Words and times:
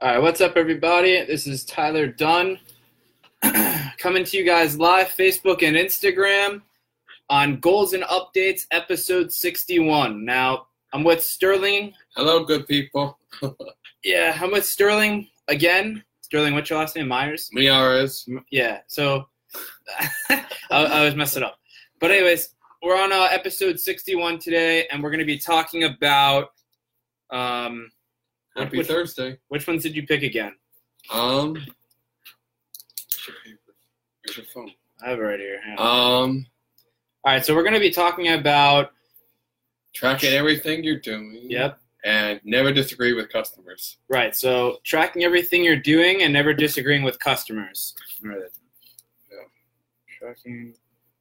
All 0.00 0.08
right, 0.10 0.22
what's 0.22 0.40
up, 0.40 0.56
everybody? 0.56 1.24
This 1.26 1.46
is 1.46 1.64
Tyler 1.64 2.06
Dunn 2.06 2.58
coming 3.98 4.24
to 4.24 4.36
you 4.36 4.44
guys 4.44 4.78
live, 4.78 5.08
Facebook 5.08 5.62
and 5.62 5.76
Instagram 5.76 6.62
on 7.28 7.60
Goals 7.60 7.92
and 7.92 8.02
Updates, 8.04 8.62
episode 8.70 9.30
61. 9.32 10.24
Now, 10.24 10.66
I'm 10.92 11.04
with 11.04 11.22
Sterling. 11.22 11.92
Hello, 12.16 12.44
good 12.44 12.66
people. 12.66 13.18
Yeah, 14.02 14.34
I'm 14.40 14.50
with 14.50 14.64
Sterling 14.64 15.28
again. 15.48 16.02
Sterling, 16.22 16.54
what's 16.54 16.70
your 16.70 16.78
last 16.78 16.96
name? 16.96 17.06
Myers? 17.08 17.50
Miaras. 17.54 18.26
M- 18.30 18.42
Yeah, 18.50 18.78
so 18.86 19.28
I, 20.30 20.42
I 20.70 21.04
was 21.04 21.14
messing 21.14 21.42
up. 21.42 21.58
But, 22.00 22.10
anyways, 22.10 22.54
we're 22.82 22.98
on 22.98 23.12
uh, 23.12 23.28
episode 23.30 23.78
61 23.78 24.38
today, 24.38 24.86
and 24.90 25.02
we're 25.02 25.10
going 25.10 25.18
to 25.20 25.26
be 25.26 25.36
talking 25.36 25.84
about. 25.84 26.52
Um, 27.28 27.90
Happy 28.64 28.78
Which- 28.78 28.86
Thursday. 28.86 29.38
which 29.48 29.66
ones 29.66 29.82
did 29.82 29.96
you 29.96 30.06
pick 30.06 30.22
again? 30.22 30.54
Um, 31.10 31.52
where's 31.54 31.66
your 33.26 33.36
paper? 33.44 33.74
Where's 34.24 34.36
your 34.36 34.46
phone? 34.46 34.70
I 35.02 35.10
have 35.10 35.18
it 35.18 35.22
right 35.22 35.40
here. 35.40 35.60
Um, 35.78 36.46
All 37.24 37.32
right, 37.32 37.44
so 37.44 37.54
we're 37.54 37.62
going 37.62 37.74
to 37.74 37.80
be 37.80 37.90
talking 37.90 38.28
about. 38.28 38.92
tracking 39.94 40.32
everything 40.34 40.84
you're 40.84 41.00
doing. 41.00 41.46
Yep. 41.48 41.80
And 42.04 42.40
never 42.44 42.72
disagree 42.72 43.12
with 43.12 43.28
customers. 43.30 43.98
Right. 44.08 44.34
So 44.34 44.78
tracking 44.84 45.22
everything 45.24 45.62
you're 45.62 45.76
doing 45.76 46.22
and 46.22 46.32
never 46.32 46.54
disagreeing 46.54 47.02
with 47.02 47.18
customers. 47.18 47.94
Remember 48.22 48.44
that. 48.44 48.52
Yeah. 49.30 49.38
Tracking. 50.18 50.74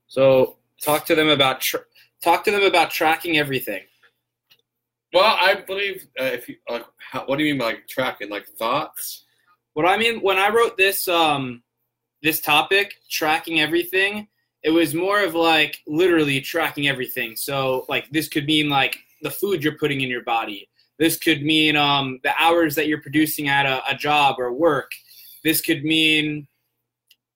So 0.08 0.58
talk 0.82 1.06
to 1.08 1.16
them 1.16 1.28
about 1.28 1.60
tr- 1.60 1.88
talk 2.24 2.46
to 2.46 2.52
them 2.52 2.62
about 2.64 2.92
tracking 2.92 3.38
everything. 3.38 3.82
Well, 5.14 5.38
I 5.40 5.56
believe 5.56 6.08
uh, 6.20 6.26
if 6.26 6.48
you 6.48 6.56
how, 6.68 7.26
what 7.26 7.38
do 7.38 7.44
you 7.44 7.54
mean 7.54 7.60
by 7.60 7.66
like, 7.66 7.88
tracking? 7.88 8.30
Like 8.30 8.48
thoughts? 8.48 9.26
What 9.74 9.88
I 9.88 9.98
mean 9.98 10.22
when 10.22 10.38
I 10.38 10.50
wrote 10.50 10.78
this 10.78 11.08
um 11.08 11.64
this 12.22 12.42
topic, 12.42 12.96
tracking 13.10 13.60
everything, 13.60 14.28
it 14.64 14.70
was 14.70 14.94
more 14.94 15.24
of 15.24 15.36
like 15.36 15.80
literally 15.88 16.42
tracking 16.42 16.88
everything. 16.88 17.36
So 17.36 17.86
like 17.90 18.10
this 18.12 18.28
could 18.28 18.46
mean 18.46 18.70
like 18.70 18.98
the 19.22 19.32
food 19.32 19.64
you're 19.64 19.78
putting 19.78 20.02
in 20.02 20.10
your 20.10 20.24
body. 20.24 20.70
This 21.00 21.18
could 21.18 21.42
mean 21.42 21.76
um 21.76 22.20
the 22.24 22.34
hours 22.40 22.76
that 22.76 22.88
you're 22.88 23.02
producing 23.02 23.48
at 23.48 23.66
a, 23.66 23.82
a 23.90 23.96
job 23.96 24.36
or 24.38 24.54
work. 24.54 24.92
This 25.44 25.62
could 25.62 25.84
mean 25.84 26.48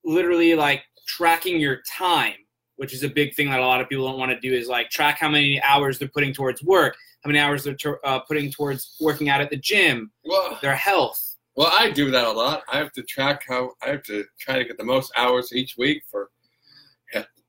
literally 0.05 0.53
like 0.53 0.83
tracking 1.07 1.59
your 1.59 1.79
time, 1.97 2.35
which 2.75 2.93
is 2.93 3.03
a 3.03 3.09
big 3.09 3.33
thing 3.33 3.49
that 3.49 3.59
a 3.59 3.65
lot 3.65 3.81
of 3.81 3.89
people 3.89 4.07
don't 4.07 4.19
want 4.19 4.31
to 4.31 4.39
do 4.39 4.53
is 4.53 4.67
like 4.67 4.89
track 4.89 5.17
how 5.19 5.29
many 5.29 5.61
hours 5.61 5.97
they're 5.97 6.07
putting 6.07 6.33
towards 6.33 6.61
work, 6.61 6.95
how 7.23 7.29
many 7.29 7.39
hours 7.39 7.63
they're 7.63 7.73
to- 7.75 7.99
uh, 8.03 8.19
putting 8.19 8.51
towards 8.51 8.95
working 8.99 9.29
out 9.29 9.41
at 9.41 9.49
the 9.49 9.55
gym, 9.57 10.11
Well, 10.25 10.57
their 10.61 10.75
health. 10.75 11.35
well, 11.55 11.71
I 11.77 11.89
do 11.91 12.11
that 12.11 12.25
a 12.25 12.31
lot. 12.31 12.63
I 12.71 12.77
have 12.77 12.91
to 12.93 13.03
track 13.03 13.43
how 13.47 13.71
I 13.81 13.89
have 13.89 14.03
to 14.03 14.25
try 14.39 14.57
to 14.59 14.65
get 14.65 14.77
the 14.77 14.83
most 14.83 15.11
hours 15.15 15.53
each 15.53 15.77
week 15.77 16.03
for 16.09 16.29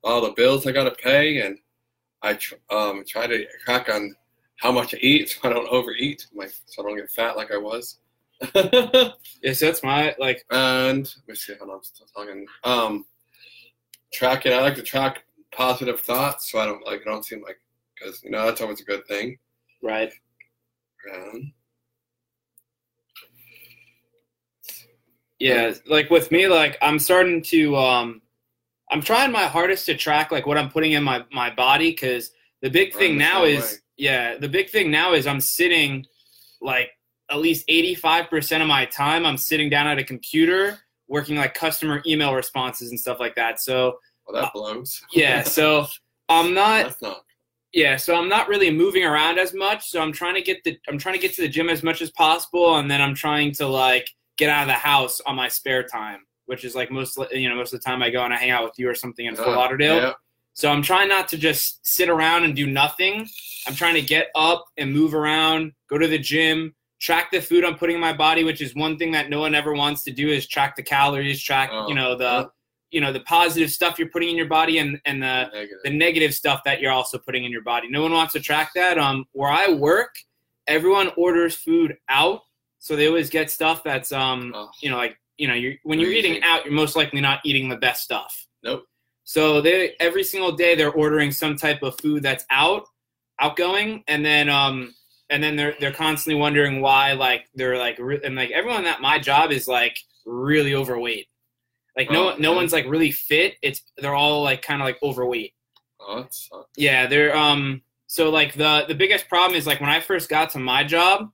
all 0.04 0.20
the 0.20 0.32
bills 0.32 0.66
I 0.66 0.72
got 0.72 0.84
to 0.84 0.90
pay, 0.90 1.40
and 1.40 1.56
I 2.20 2.34
tr- 2.34 2.56
um, 2.70 3.04
try 3.08 3.26
to 3.26 3.46
track 3.64 3.88
on 3.88 4.14
how 4.58 4.70
much 4.70 4.94
I 4.94 4.98
eat 4.98 5.30
so 5.42 5.48
I 5.48 5.52
don't 5.52 5.66
overeat, 5.68 6.26
my 6.34 6.46
so 6.46 6.82
I 6.84 6.86
don't 6.88 6.96
get 6.98 7.10
fat 7.10 7.36
like 7.36 7.50
I 7.52 7.56
was. 7.56 7.98
Yes, 9.42 9.60
that's 9.60 9.82
my 9.82 10.14
like 10.18 10.44
and 10.50 11.04
let 11.04 11.28
me 11.28 11.34
see 11.34 11.54
how 11.58 11.66
long 11.66 11.76
I'm 11.78 11.82
still 11.82 12.06
talking. 12.14 12.46
Um, 12.64 13.04
track 14.12 14.46
it. 14.46 14.52
I 14.52 14.60
like 14.60 14.74
to 14.76 14.82
track 14.82 15.24
positive 15.52 16.00
thoughts, 16.00 16.50
so 16.50 16.58
I 16.58 16.66
don't 16.66 16.84
like. 16.86 17.00
I 17.06 17.10
don't 17.10 17.24
seem 17.24 17.42
like 17.42 17.58
because 17.94 18.22
you 18.22 18.30
know 18.30 18.44
that's 18.46 18.60
always 18.60 18.80
a 18.80 18.84
good 18.84 19.06
thing. 19.06 19.36
Right. 19.84 20.12
Um, 21.14 21.52
Yeah, 25.38 25.74
like 25.86 26.10
with 26.10 26.30
me, 26.30 26.46
like 26.48 26.78
I'm 26.80 26.98
starting 26.98 27.42
to 27.42 27.76
um 27.76 28.22
I'm 28.90 29.02
trying 29.02 29.32
my 29.32 29.44
hardest 29.44 29.86
to 29.86 29.96
track 29.96 30.30
like 30.30 30.46
what 30.46 30.56
I'm 30.56 30.70
putting 30.70 30.92
in 30.92 31.02
my 31.02 31.24
my 31.32 31.50
body 31.50 31.90
because 31.90 32.30
the 32.62 32.70
big 32.70 32.92
I'm 32.94 32.98
thing 32.98 33.18
now 33.18 33.44
is 33.44 33.60
way. 33.72 33.78
yeah 33.96 34.38
the 34.38 34.48
big 34.48 34.70
thing 34.70 34.90
now 34.90 35.12
is 35.12 35.26
I'm 35.26 35.40
sitting 35.40 36.06
like 36.62 36.90
at 37.30 37.38
least 37.38 37.66
85% 37.68 38.62
of 38.62 38.68
my 38.68 38.84
time 38.86 39.26
I'm 39.26 39.36
sitting 39.36 39.68
down 39.68 39.86
at 39.86 39.98
a 39.98 40.04
computer 40.04 40.78
working 41.08 41.36
like 41.36 41.52
customer 41.54 42.02
email 42.06 42.34
responses 42.34 42.90
and 42.90 42.98
stuff 42.98 43.20
like 43.20 43.34
that. 43.34 43.60
So 43.60 43.98
well, 44.26 44.42
that 44.42 44.52
blows. 44.54 45.02
yeah, 45.12 45.42
so 45.42 45.86
I'm 46.28 46.54
not 46.54 46.84
that's 46.84 47.02
not. 47.02 47.24
Yeah, 47.74 47.96
so 47.96 48.14
I'm 48.14 48.28
not 48.28 48.48
really 48.48 48.70
moving 48.70 49.04
around 49.04 49.38
as 49.38 49.52
much. 49.52 49.88
So 49.90 50.00
I'm 50.00 50.12
trying 50.12 50.34
to 50.34 50.42
get 50.42 50.62
the 50.64 50.78
I'm 50.88 50.96
trying 50.98 51.16
to 51.16 51.20
get 51.20 51.34
to 51.34 51.42
the 51.42 51.48
gym 51.48 51.68
as 51.68 51.82
much 51.82 52.00
as 52.00 52.10
possible, 52.12 52.76
and 52.76 52.90
then 52.90 53.02
I'm 53.02 53.14
trying 53.14 53.52
to 53.54 53.66
like 53.66 54.08
get 54.38 54.48
out 54.48 54.62
of 54.62 54.68
the 54.68 54.74
house 54.74 55.20
on 55.26 55.36
my 55.36 55.48
spare 55.48 55.82
time, 55.82 56.20
which 56.46 56.64
is 56.64 56.74
like 56.74 56.90
most 56.90 57.18
you 57.32 57.48
know 57.48 57.56
most 57.56 57.74
of 57.74 57.80
the 57.80 57.84
time 57.84 58.02
I 58.02 58.10
go 58.10 58.24
and 58.24 58.32
I 58.32 58.36
hang 58.36 58.50
out 58.50 58.64
with 58.64 58.74
you 58.78 58.88
or 58.88 58.94
something 58.94 59.26
in 59.26 59.34
Fort 59.36 59.48
Uh, 59.48 59.56
Lauderdale. 59.56 59.96
Yeah. 59.96 60.12
So 60.54 60.70
I'm 60.70 60.82
trying 60.82 61.08
not 61.08 61.26
to 61.28 61.36
just 61.36 61.84
sit 61.84 62.08
around 62.08 62.44
and 62.44 62.54
do 62.54 62.66
nothing. 62.68 63.28
I'm 63.66 63.74
trying 63.74 63.94
to 63.94 64.02
get 64.02 64.28
up 64.36 64.64
and 64.76 64.92
move 64.92 65.12
around, 65.12 65.72
go 65.90 65.98
to 65.98 66.06
the 66.06 66.18
gym, 66.18 66.72
track 67.00 67.32
the 67.32 67.40
food 67.40 67.64
I'm 67.64 67.74
putting 67.76 67.96
in 67.96 68.00
my 68.00 68.12
body, 68.12 68.44
which 68.44 68.60
is 68.60 68.72
one 68.76 68.96
thing 68.96 69.10
that 69.12 69.30
no 69.30 69.40
one 69.40 69.54
ever 69.56 69.74
wants 69.74 70.04
to 70.04 70.12
do 70.12 70.28
is 70.28 70.46
track 70.46 70.76
the 70.76 70.82
calories, 70.84 71.42
track 71.42 71.70
Oh, 71.72 71.88
you 71.88 71.94
know 71.96 72.14
the. 72.16 72.48
You 72.94 73.00
know 73.00 73.12
the 73.12 73.20
positive 73.38 73.70
stuff 73.70 73.98
you're 73.98 74.08
putting 74.14 74.30
in 74.30 74.36
your 74.36 74.46
body 74.60 74.78
and 74.78 75.00
and 75.04 75.20
the 75.20 75.36
Negative. 75.52 75.78
the 75.84 75.90
negative 75.90 76.32
stuff 76.34 76.60
that 76.64 76.80
you're 76.80 76.92
also 76.92 77.18
putting 77.18 77.44
in 77.44 77.50
your 77.50 77.62
body. 77.72 77.88
No 77.88 78.02
one 78.02 78.12
wants 78.12 78.32
to 78.34 78.40
track 78.40 78.70
that. 78.74 78.96
Um, 78.98 79.26
where 79.32 79.50
I 79.50 79.68
work, 79.70 80.14
everyone 80.66 81.10
orders 81.16 81.54
food 81.56 81.96
out, 82.08 82.40
so 82.78 82.94
they 82.96 83.08
always 83.08 83.30
get 83.30 83.50
stuff 83.50 83.82
that's 83.82 84.12
um, 84.12 84.52
Oh. 84.54 84.68
you 84.80 84.90
know, 84.90 84.96
like 84.96 85.16
you 85.38 85.48
know, 85.48 85.54
you're 85.54 85.74
when 85.82 85.98
you're 86.00 86.12
eating 86.12 86.42
out, 86.44 86.64
you're 86.64 86.72
most 86.84 86.94
likely 86.94 87.20
not 87.20 87.40
eating 87.44 87.68
the 87.68 87.76
best 87.76 88.04
stuff. 88.04 88.46
Nope. 88.62 88.84
So 89.24 89.60
they 89.60 89.94
every 89.98 90.22
single 90.22 90.52
day 90.52 90.74
they're 90.76 90.92
ordering 90.92 91.32
some 91.32 91.56
type 91.56 91.82
of 91.82 91.98
food 92.00 92.22
that's 92.22 92.44
out, 92.50 92.84
outgoing, 93.40 94.04
and 94.06 94.24
then 94.24 94.48
um, 94.48 94.94
and 95.30 95.42
then 95.42 95.56
they're 95.56 95.74
they're 95.80 95.92
constantly 96.06 96.38
wondering 96.40 96.80
why 96.80 97.12
like 97.14 97.46
they're 97.56 97.78
like 97.78 97.98
re- 97.98 98.20
and 98.24 98.36
like 98.36 98.50
everyone 98.52 98.86
at 98.86 99.00
my 99.00 99.18
job 99.18 99.50
is 99.50 99.66
like 99.66 99.98
really 100.26 100.74
overweight. 100.74 101.26
Like 101.96 102.10
no 102.10 102.30
Oh, 102.32 102.36
no 102.38 102.52
one's 102.52 102.72
like 102.72 102.86
really 102.86 103.10
fit. 103.12 103.54
It's 103.62 103.82
they're 103.98 104.14
all 104.14 104.42
like 104.42 104.62
kind 104.62 104.80
of 104.80 104.86
like 104.86 104.98
overweight. 105.02 105.52
Oh, 106.00 106.22
that 106.22 106.34
sucks. 106.34 106.68
Yeah, 106.76 107.06
they're 107.06 107.36
um 107.36 107.82
so 108.06 108.30
like 108.30 108.54
the 108.54 108.84
the 108.88 108.94
biggest 108.94 109.28
problem 109.28 109.56
is 109.56 109.66
like 109.66 109.80
when 109.80 109.90
I 109.90 110.00
first 110.00 110.28
got 110.28 110.50
to 110.50 110.58
my 110.58 110.84
job, 110.84 111.30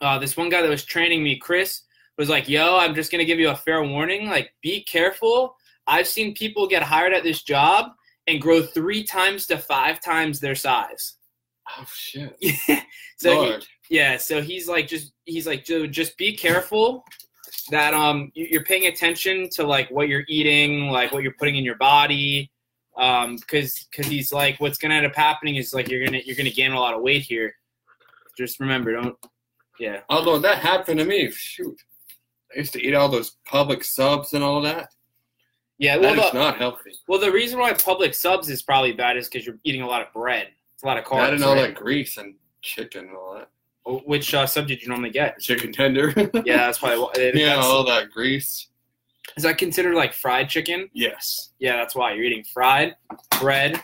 uh 0.00 0.18
this 0.18 0.36
one 0.36 0.48
guy 0.48 0.62
that 0.62 0.68
was 0.70 0.84
training 0.84 1.22
me, 1.22 1.36
Chris, 1.36 1.82
was 2.18 2.28
like, 2.28 2.48
"Yo, 2.48 2.76
I'm 2.78 2.94
just 2.94 3.10
going 3.10 3.18
to 3.20 3.24
give 3.24 3.38
you 3.40 3.50
a 3.50 3.56
fair 3.56 3.82
warning, 3.82 4.26
like 4.28 4.52
be 4.62 4.84
careful. 4.84 5.56
I've 5.86 6.06
seen 6.06 6.34
people 6.34 6.68
get 6.68 6.82
hired 6.82 7.12
at 7.12 7.24
this 7.24 7.42
job 7.42 7.86
and 8.28 8.40
grow 8.40 8.62
3 8.62 9.02
times 9.02 9.46
to 9.48 9.58
5 9.58 10.00
times 10.00 10.38
their 10.40 10.54
size." 10.54 11.16
Oh 11.76 11.84
shit. 11.92 12.36
so 13.18 13.30
he- 13.30 13.36
Lord. 13.36 13.66
yeah, 13.90 14.16
so 14.16 14.40
he's 14.42 14.68
like 14.68 14.86
just 14.88 15.12
he's 15.24 15.46
like 15.46 15.64
"Dude, 15.64 15.92
just 15.92 16.16
be 16.16 16.36
careful 16.36 17.04
that 17.70 17.94
um 17.94 18.30
you- 18.34 18.48
you're 18.50 18.64
paying 18.64 18.86
attention 18.86 19.48
to 19.50 19.64
like 19.64 19.90
what 19.90 20.08
you're 20.08 20.24
eating, 20.28 20.88
like 20.88 21.12
what 21.12 21.22
you're 21.22 21.34
putting 21.38 21.56
in 21.56 21.64
your 21.64 21.76
body 21.76 22.50
um 22.98 23.36
because 23.36 23.86
because 23.90 24.06
he's 24.06 24.32
like 24.34 24.60
what's 24.60 24.76
gonna 24.76 24.94
end 24.94 25.06
up 25.06 25.14
happening 25.14 25.56
is 25.56 25.72
like 25.72 25.88
you're 25.88 26.04
gonna 26.04 26.20
you're 26.26 26.36
gonna 26.36 26.50
gain 26.50 26.72
a 26.72 26.78
lot 26.78 26.92
of 26.92 27.00
weight 27.00 27.22
here 27.22 27.54
just 28.36 28.60
remember 28.60 28.92
don't 28.92 29.16
yeah 29.78 30.00
Although 30.10 30.38
that 30.40 30.58
happened 30.58 30.98
to 30.98 31.06
me, 31.06 31.30
shoot. 31.30 31.74
I 32.54 32.58
used 32.58 32.74
to 32.74 32.82
eat 32.86 32.94
all 32.94 33.08
those 33.08 33.36
Publix 33.48 33.84
subs 33.84 34.34
and 34.34 34.44
all 34.44 34.60
that. 34.60 34.90
yeah 35.78 35.96
That 35.96 36.02
well 36.16 36.26
is 36.26 36.32
the, 36.32 36.38
not 36.38 36.58
healthy. 36.58 36.92
well 37.08 37.18
the 37.18 37.32
reason 37.32 37.58
why 37.58 37.72
Publix 37.72 38.16
subs 38.16 38.50
is 38.50 38.62
probably 38.62 38.92
bad 38.92 39.16
is 39.16 39.26
because 39.26 39.46
you're 39.46 39.58
eating 39.64 39.80
a 39.80 39.86
lot 39.86 40.02
of 40.02 40.12
bread 40.12 40.48
it's 40.74 40.82
a 40.82 40.86
lot 40.86 40.98
of 40.98 41.04
carbs 41.04 41.16
That 41.28 41.34
and 41.34 41.44
all 41.44 41.54
right? 41.54 41.74
that 41.74 41.74
grease 41.74 42.18
and 42.18 42.34
chicken 42.60 43.06
and 43.06 43.16
all 43.16 43.34
that. 43.38 43.48
Which 43.84 44.32
uh, 44.34 44.46
sub 44.46 44.66
did 44.66 44.80
you 44.82 44.88
normally 44.88 45.10
get 45.10 45.38
Chicken 45.40 45.72
tender. 45.72 46.12
yeah 46.44 46.58
that's 46.58 46.80
why 46.82 46.94
yeah, 47.16 47.30
that's- 47.32 47.64
all 47.64 47.84
that 47.84 48.10
grease. 48.10 48.68
is 49.36 49.42
that 49.44 49.58
considered 49.58 49.94
like 49.94 50.12
fried 50.12 50.48
chicken 50.48 50.88
Yes. 50.92 51.50
yeah 51.58 51.76
that's 51.76 51.94
why 51.94 52.12
you're 52.12 52.24
eating 52.24 52.44
fried 52.44 52.94
bread 53.40 53.80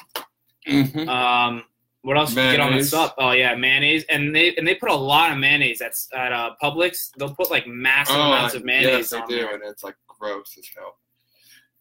Mm-hmm. 0.68 1.08
Um, 1.08 1.64
what 2.02 2.18
else 2.18 2.30
you 2.30 2.36
get 2.36 2.60
on 2.60 2.76
the 2.76 2.84
sub? 2.84 3.12
Oh 3.16 3.30
yeah, 3.32 3.54
mayonnaise, 3.54 4.04
and 4.10 4.34
they 4.36 4.54
and 4.56 4.68
they 4.68 4.74
put 4.74 4.90
a 4.90 4.94
lot 4.94 5.32
of 5.32 5.38
mayonnaise. 5.38 5.78
That's 5.78 6.08
at 6.14 6.30
uh, 6.30 6.50
Publix. 6.62 7.08
They'll 7.18 7.34
put 7.34 7.50
like 7.50 7.66
massive 7.66 8.16
amounts 8.16 8.54
of 8.54 8.64
mayonnaise 8.64 8.92
Oh, 8.92 8.98
yes, 8.98 9.10
they 9.10 9.18
on 9.18 9.28
do, 9.28 9.36
there. 9.36 9.54
and 9.54 9.62
it's 9.64 9.82
like 9.82 9.96
gross 10.06 10.56
as 10.58 10.66
hell. 10.76 10.98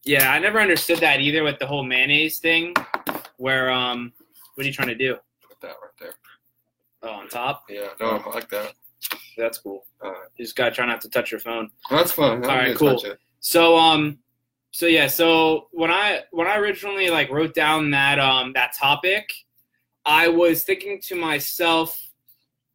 Yeah, 0.05 0.31
I 0.31 0.39
never 0.39 0.59
understood 0.61 0.99
that 0.99 1.19
either 1.19 1.43
with 1.43 1.59
the 1.59 1.67
whole 1.67 1.83
mayonnaise 1.83 2.39
thing. 2.39 2.73
Where 3.37 3.69
um, 3.69 4.13
what 4.55 4.63
are 4.63 4.67
you 4.67 4.73
trying 4.73 4.87
to 4.87 4.95
do? 4.95 5.17
Put 5.47 5.59
that 5.61 5.67
right 5.67 5.91
there. 5.99 6.13
Oh, 7.03 7.09
on 7.09 7.27
top. 7.29 7.63
Yeah, 7.69 7.89
no, 7.99 8.23
I 8.25 8.29
like 8.33 8.49
that. 8.49 8.73
That's 9.37 9.59
cool. 9.59 9.85
All 10.01 10.11
right. 10.11 10.19
You 10.37 10.45
just 10.45 10.55
gotta 10.55 10.71
try 10.71 10.85
not 10.85 11.01
to 11.01 11.09
touch 11.09 11.31
your 11.31 11.39
phone. 11.39 11.69
That's 11.89 12.11
fun. 12.11 12.43
All 12.43 12.55
right, 12.55 12.75
cool. 12.75 13.03
So 13.39 13.77
um, 13.77 14.19
so 14.71 14.87
yeah, 14.87 15.07
so 15.07 15.67
when 15.71 15.91
I 15.91 16.23
when 16.31 16.47
I 16.47 16.57
originally 16.57 17.09
like 17.09 17.29
wrote 17.29 17.53
down 17.53 17.91
that 17.91 18.19
um 18.19 18.53
that 18.53 18.73
topic, 18.73 19.31
I 20.05 20.27
was 20.27 20.63
thinking 20.63 20.99
to 21.03 21.15
myself, 21.15 22.01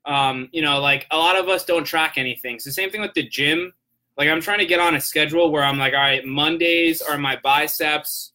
um, 0.05 0.49
you 0.53 0.63
know, 0.63 0.81
like 0.81 1.07
a 1.11 1.17
lot 1.17 1.37
of 1.37 1.49
us 1.49 1.65
don't 1.65 1.85
track 1.85 2.15
anything. 2.17 2.59
So 2.59 2.71
same 2.71 2.91
thing 2.91 3.01
with 3.01 3.15
the 3.15 3.29
gym. 3.29 3.73
Like 4.17 4.29
I'm 4.29 4.41
trying 4.41 4.59
to 4.59 4.67
get 4.67 4.79
on 4.79 4.95
a 4.95 5.01
schedule 5.01 5.51
where 5.51 5.65
I'm 5.65 5.79
like, 5.79 5.95
all 5.95 6.01
right, 6.01 6.25
Mondays 6.25 7.03
are 7.03 7.19
my 7.19 7.39
biceps, 7.43 8.33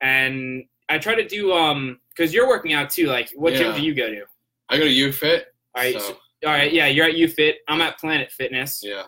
and 0.00 0.64
I 0.88 0.98
try 0.98 1.14
to 1.14 1.26
do 1.26 1.52
um 1.52 2.00
because 2.10 2.34
you're 2.34 2.48
working 2.48 2.72
out 2.72 2.90
too. 2.90 3.06
Like, 3.06 3.30
what 3.36 3.54
gym 3.54 3.74
do 3.76 3.82
you 3.82 3.94
go 3.94 4.08
to? 4.08 4.24
I 4.68 4.78
go 4.78 4.84
to 4.84 4.90
UFit. 4.90 5.42
All 5.74 5.82
right, 5.82 6.00
so, 6.00 6.16
all 6.44 6.52
right, 6.52 6.72
yeah, 6.72 6.86
you're 6.86 7.06
at 7.06 7.14
UFit. 7.14 7.54
I'm 7.68 7.80
at 7.80 7.98
Planet 7.98 8.30
Fitness. 8.32 8.80
yeah. 8.84 9.04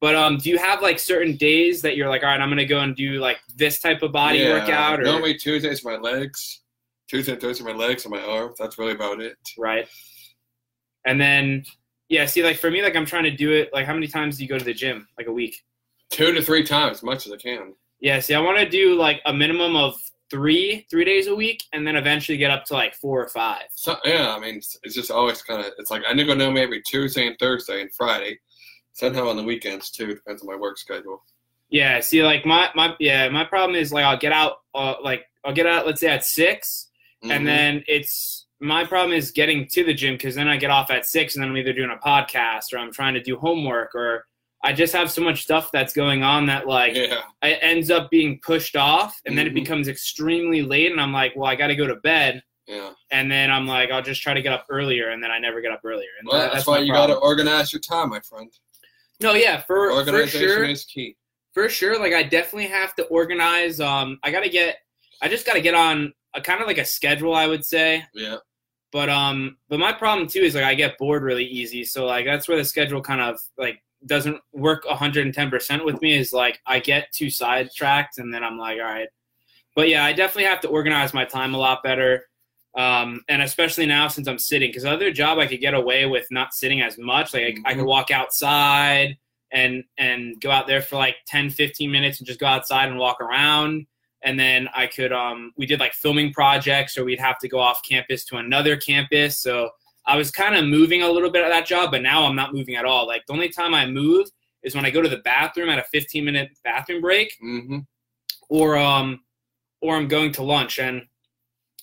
But 0.00 0.16
um, 0.16 0.38
do 0.38 0.50
you 0.50 0.58
have 0.58 0.82
like 0.82 0.98
certain 0.98 1.36
days 1.36 1.80
that 1.82 1.96
you're 1.96 2.08
like, 2.08 2.24
all 2.24 2.28
right, 2.28 2.40
I'm 2.40 2.48
gonna 2.48 2.64
go 2.64 2.80
and 2.80 2.96
do 2.96 3.20
like 3.20 3.38
this 3.54 3.78
type 3.78 4.02
of 4.02 4.10
body 4.10 4.38
yeah. 4.38 4.54
workout, 4.54 5.00
or 5.00 5.04
Normally 5.04 5.34
Tuesdays 5.34 5.84
my 5.84 5.96
legs. 5.96 6.62
Tuesday 7.08 7.32
and 7.32 7.40
Thursday 7.40 7.62
my 7.64 7.72
legs 7.72 8.04
and 8.04 8.12
my 8.12 8.20
arms. 8.20 8.56
That's 8.58 8.78
really 8.78 8.92
about 8.92 9.20
it. 9.20 9.36
right? 9.58 9.86
And 11.06 11.20
then 11.20 11.64
yeah, 12.08 12.26
see, 12.26 12.42
like 12.42 12.56
for 12.56 12.70
me, 12.70 12.82
like 12.82 12.96
I'm 12.96 13.06
trying 13.06 13.24
to 13.24 13.30
do 13.30 13.52
it. 13.52 13.70
Like, 13.72 13.86
how 13.86 13.94
many 13.94 14.06
times 14.06 14.36
do 14.36 14.42
you 14.42 14.48
go 14.48 14.58
to 14.58 14.64
the 14.64 14.74
gym? 14.74 15.08
Like 15.16 15.28
a 15.28 15.32
week? 15.32 15.56
Two 16.10 16.32
to 16.32 16.42
three 16.42 16.62
times, 16.62 16.98
as 16.98 17.02
much 17.02 17.26
as 17.26 17.32
I 17.32 17.36
can. 17.36 17.74
Yeah, 18.00 18.18
see, 18.20 18.34
I 18.34 18.40
want 18.40 18.58
to 18.58 18.68
do 18.68 18.96
like 18.96 19.22
a 19.24 19.32
minimum 19.32 19.76
of 19.76 19.94
three, 20.32 20.86
three 20.90 21.04
days 21.04 21.26
a 21.28 21.34
week, 21.34 21.62
and 21.72 21.86
then 21.86 21.94
eventually 21.94 22.38
get 22.38 22.50
up 22.50 22.64
to 22.64 22.72
like 22.74 22.94
four 22.96 23.22
or 23.22 23.28
five. 23.28 23.64
So 23.70 23.96
yeah, 24.04 24.34
I 24.34 24.40
mean, 24.40 24.56
it's, 24.56 24.76
it's 24.82 24.94
just 24.94 25.10
always 25.12 25.42
kind 25.42 25.60
of. 25.60 25.72
It's 25.78 25.90
like 25.90 26.02
I 26.08 26.14
need 26.14 26.26
to 26.26 26.34
go 26.34 26.50
maybe 26.50 26.80
Tuesday 26.82 27.26
and 27.28 27.36
Thursday 27.38 27.82
and 27.82 27.94
Friday. 27.94 28.40
Somehow 28.94 29.28
on 29.28 29.36
the 29.36 29.42
weekends 29.44 29.90
too. 29.90 30.14
Depends 30.14 30.42
on 30.42 30.48
my 30.48 30.56
work 30.56 30.78
schedule. 30.78 31.22
Yeah, 31.70 32.00
see, 32.00 32.24
like 32.24 32.44
my 32.44 32.70
my 32.74 32.96
yeah, 32.98 33.28
my 33.28 33.44
problem 33.44 33.76
is 33.76 33.92
like 33.92 34.04
I'll 34.04 34.18
get 34.18 34.32
out, 34.32 34.54
uh, 34.74 34.94
like 35.04 35.24
I'll 35.44 35.54
get 35.54 35.66
out, 35.66 35.86
let's 35.86 36.00
say 36.00 36.08
at 36.08 36.24
6 36.24 36.88
Mhm. 37.24 37.30
and 37.30 37.46
then 37.46 37.84
it's 37.86 38.46
my 38.60 38.84
problem 38.84 39.16
is 39.16 39.30
getting 39.30 39.66
to 39.68 39.84
the 39.84 39.94
gym 39.94 40.14
because 40.14 40.34
then 40.34 40.48
I 40.48 40.56
get 40.56 40.70
off 40.70 40.90
at 40.90 41.06
six, 41.06 41.34
and 41.36 41.42
then 41.42 41.50
I'm 41.50 41.56
either 41.56 41.72
doing 41.72 41.90
a 41.90 42.06
podcast 42.06 42.72
or 42.72 42.78
I'm 42.78 42.92
trying 42.92 43.14
to 43.14 43.22
do 43.22 43.36
homework 43.36 43.94
or. 43.94 44.26
I 44.64 44.72
just 44.72 44.92
have 44.92 45.10
so 45.10 45.22
much 45.22 45.42
stuff 45.42 45.70
that's 45.72 45.92
going 45.92 46.22
on 46.22 46.46
that 46.46 46.66
like 46.68 46.94
yeah, 46.94 47.22
it 47.42 47.58
ends 47.62 47.90
up 47.90 48.10
being 48.10 48.38
pushed 48.44 48.76
off 48.76 49.20
and 49.26 49.36
then 49.36 49.46
it 49.46 49.50
Mhm. 49.50 49.54
becomes 49.54 49.88
extremely 49.88 50.62
late 50.62 50.92
and 50.92 51.00
i'm 51.00 51.12
like 51.12 51.32
well 51.34 51.48
i 51.50 51.56
got 51.56 51.66
to 51.68 51.74
go 51.76 51.86
to 51.86 51.96
bed 51.96 52.42
yeah. 52.68 52.90
and 53.10 53.30
then 53.30 53.50
i'm 53.50 53.66
like 53.66 53.90
i'll 53.90 54.02
just 54.02 54.22
try 54.22 54.32
to 54.34 54.40
get 54.42 54.52
up 54.52 54.64
earlier 54.70 55.10
and 55.10 55.22
then 55.22 55.30
i 55.32 55.38
never 55.38 55.60
get 55.60 55.72
up 55.72 55.80
earlier 55.84 56.08
and 56.20 56.28
Well, 56.30 56.40
that- 56.40 56.52
that's, 56.52 56.66
why 56.66 56.78
you 56.78 56.92
got 56.92 57.08
to 57.08 57.16
organize 57.16 57.72
your 57.72 57.80
time, 57.80 58.10
my 58.10 58.20
friend. 58.20 58.52
no 59.20 59.34
yeah 59.34 59.60
for, 59.62 60.04
for 60.04 60.26
sure 60.28 60.64
is 60.64 60.84
key. 60.84 61.16
for 61.52 61.68
sure 61.68 61.98
like 61.98 62.12
i 62.12 62.22
definitely 62.22 62.68
have 62.68 62.94
to 62.96 63.04
organize 63.06 63.80
um 63.80 64.18
i 64.22 64.30
gotta 64.30 64.48
get 64.48 64.76
i 65.22 65.28
just 65.28 65.44
gotta 65.44 65.60
get 65.60 65.74
on 65.74 66.12
a 66.34 66.40
kind 66.40 66.60
of 66.60 66.66
like 66.68 66.78
a 66.78 66.84
schedule 66.84 67.34
i 67.34 67.46
would 67.48 67.64
say 67.64 68.04
Yeah, 68.14 68.36
but 68.92 69.08
um 69.08 69.56
but 69.68 69.80
my 69.80 69.92
problem 69.92 70.28
too 70.28 70.40
is 70.40 70.54
like 70.54 70.64
i 70.64 70.74
get 70.74 70.96
bored 70.98 71.24
really 71.24 71.44
easy 71.46 71.84
so 71.84 72.06
like 72.06 72.24
that's 72.26 72.46
where 72.46 72.56
the 72.56 72.64
schedule 72.64 73.00
kind 73.02 73.20
of 73.20 73.40
like 73.58 73.82
doesn't 74.06 74.38
work 74.52 74.84
110% 74.84 75.84
with 75.84 76.00
me 76.02 76.16
is 76.16 76.32
like 76.32 76.60
i 76.66 76.78
get 76.78 77.12
too 77.12 77.30
sidetracked 77.30 78.18
and 78.18 78.32
then 78.32 78.42
i'm 78.44 78.58
like 78.58 78.78
all 78.78 78.84
right. 78.84 79.08
But 79.76 79.88
yeah 79.88 80.04
i 80.04 80.12
definitely 80.12 80.44
have 80.50 80.60
to 80.62 80.68
organize 80.68 81.14
my 81.14 81.24
time 81.24 81.54
a 81.54 81.58
lot 81.58 81.82
better. 81.82 82.26
Um, 82.76 83.20
and 83.28 83.42
especially 83.42 83.86
now 83.86 84.08
since 84.08 84.26
i'm 84.28 84.38
sitting 84.38 84.70
because 84.70 84.84
other 84.84 85.10
job 85.12 85.38
i 85.38 85.46
could 85.46 85.60
get 85.60 85.74
away 85.74 86.06
with 86.06 86.26
not 86.30 86.54
sitting 86.54 86.80
as 86.80 86.98
much. 86.98 87.34
Like 87.34 87.56
I, 87.66 87.70
I 87.70 87.74
could 87.74 87.84
Mhm. 87.84 87.86
walk 87.88 88.10
outside 88.10 89.18
and 89.52 89.84
and 89.98 90.40
go 90.40 90.50
out 90.50 90.66
there 90.66 90.80
for 90.82 90.96
like 90.96 91.16
10 91.26 91.50
15 91.50 91.90
minutes 91.90 92.18
and 92.18 92.26
just 92.26 92.40
go 92.40 92.46
outside 92.46 92.88
and 92.88 92.98
walk 92.98 93.20
around. 93.20 93.86
And 94.24 94.38
then 94.40 94.68
I 94.74 94.86
could 94.86 95.12
um 95.12 95.52
we 95.56 95.66
did 95.66 95.80
like 95.80 95.92
filming 95.92 96.32
projects 96.32 96.96
or 96.96 97.04
we'd 97.04 97.20
have 97.20 97.38
to 97.40 97.48
go 97.48 97.58
off 97.58 97.82
campus 97.88 98.24
to 98.26 98.36
another 98.38 98.76
campus. 98.76 99.38
So 99.38 99.70
I 100.06 100.16
was 100.16 100.30
kind 100.30 100.56
of 100.56 100.64
moving 100.66 101.02
a 101.02 101.08
little 101.08 101.30
bit 101.30 101.44
at 101.44 101.48
that 101.50 101.66
job 101.66 101.90
but 101.90 102.02
now 102.02 102.24
I'm 102.24 102.36
not 102.36 102.52
moving 102.54 102.76
at 102.76 102.84
all 102.84 103.06
like 103.06 103.24
the 103.26 103.32
only 103.32 103.48
time 103.48 103.74
I 103.74 103.86
move 103.86 104.28
is 104.62 104.74
when 104.74 104.84
I 104.84 104.90
go 104.90 105.02
to 105.02 105.08
the 105.08 105.18
bathroom 105.18 105.68
at 105.68 105.78
a 105.78 105.84
15 105.92 106.24
minute 106.24 106.50
bathroom 106.64 107.00
break 107.00 107.34
hmm 107.40 107.78
or 108.48 108.76
um 108.76 109.20
or 109.80 109.96
I'm 109.96 110.08
going 110.08 110.32
to 110.32 110.42
lunch 110.42 110.78
and 110.78 111.02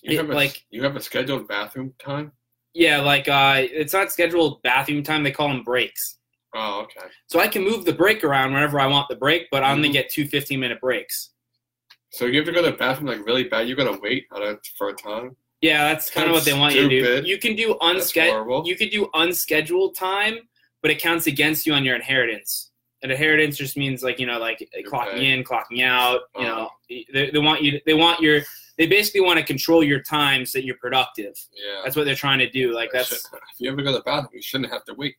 You 0.02 0.12
It, 0.12 0.16
have 0.18 0.30
a, 0.30 0.34
like- 0.34 0.64
you 0.70 0.82
have 0.82 0.96
a 0.96 1.00
scheduled 1.00 1.48
bathroom 1.48 1.94
time. 1.98 2.32
yeah 2.74 3.00
like 3.00 3.28
uh 3.28 3.56
it's 3.58 3.92
not 3.92 4.12
scheduled 4.12 4.62
bathroom 4.62 5.02
time 5.02 5.22
they 5.22 5.32
call 5.32 5.48
them 5.48 5.62
breaks 5.62 6.16
Oh, 6.52 6.80
okay. 6.80 7.06
so 7.28 7.38
I 7.38 7.46
can 7.46 7.62
move 7.62 7.84
the 7.84 7.92
break 7.92 8.24
around 8.24 8.52
whenever 8.52 8.80
I 8.80 8.86
want 8.86 9.08
the 9.08 9.14
break 9.16 9.46
but 9.52 9.62
I 9.62 9.70
only 9.72 9.88
Mhm. 9.88 9.92
get 9.92 10.10
two 10.10 10.26
15 10.26 10.58
minute 10.60 10.80
breaks 10.80 11.30
So 12.10 12.26
you 12.26 12.38
have 12.38 12.46
to 12.46 12.52
go 12.52 12.60
to 12.62 12.72
the 12.72 12.76
bathroom 12.76 13.06
like 13.06 13.24
really 13.24 13.44
bad. 13.44 13.68
You 13.68 13.76
gotta 13.76 13.98
wait 14.02 14.26
for 14.76 14.88
a 14.88 14.94
time. 14.94 15.36
Yeah, 15.60 15.84
that's 15.88 16.10
kind 16.10 16.26
of 16.28 16.32
what 16.32 16.44
they 16.44 16.54
want 16.54 16.74
you 16.74 16.88
to 16.88 17.20
do. 17.22 17.28
You 17.28 17.38
can 17.38 17.54
do 17.54 17.76
That's 17.80 18.04
unscheduled. 18.06 18.66
You 18.66 18.76
could 18.76 18.90
do 18.90 19.08
unscheduled 19.14 19.94
time, 19.94 20.38
but 20.82 20.90
it 20.90 21.00
counts 21.00 21.26
against 21.26 21.66
you 21.66 21.74
on 21.74 21.84
your 21.84 21.94
inheritance. 21.96 22.70
And 23.02 23.12
inheritance 23.12 23.56
just 23.56 23.76
means 23.76 24.02
like 24.02 24.18
you 24.18 24.26
know, 24.26 24.38
like 24.38 24.66
clocking 24.86 25.22
in, 25.22 25.44
clocking 25.44 25.84
out. 25.84 26.20
You 26.36 26.46
Uh-huh. 26.46 26.48
know, 26.48 26.70
they, 27.12 27.30
they 27.30 27.38
want 27.38 27.62
you. 27.62 27.80
They 27.86 27.94
want 27.94 28.20
your. 28.20 28.42
They 28.78 28.86
basically 28.86 29.20
want 29.20 29.38
to 29.38 29.44
control 29.44 29.84
your 29.84 30.00
time 30.02 30.46
so 30.46 30.58
that 30.58 30.64
you're 30.64 30.78
productive. 30.78 31.34
Yeah. 31.54 31.82
That's 31.84 31.96
what 31.96 32.04
they're 32.06 32.14
trying 32.14 32.38
to 32.38 32.48
do. 32.48 32.74
Like 32.74 32.90
that's 32.92 33.12
if 33.12 33.20
you 33.58 33.70
ever 33.70 33.82
go 33.82 33.92
to 33.92 33.98
the 33.98 34.02
bathroom, 34.02 34.30
you 34.34 34.42
shouldn't 34.42 34.72
have 34.72 34.84
to 34.86 34.94
wait. 34.94 35.16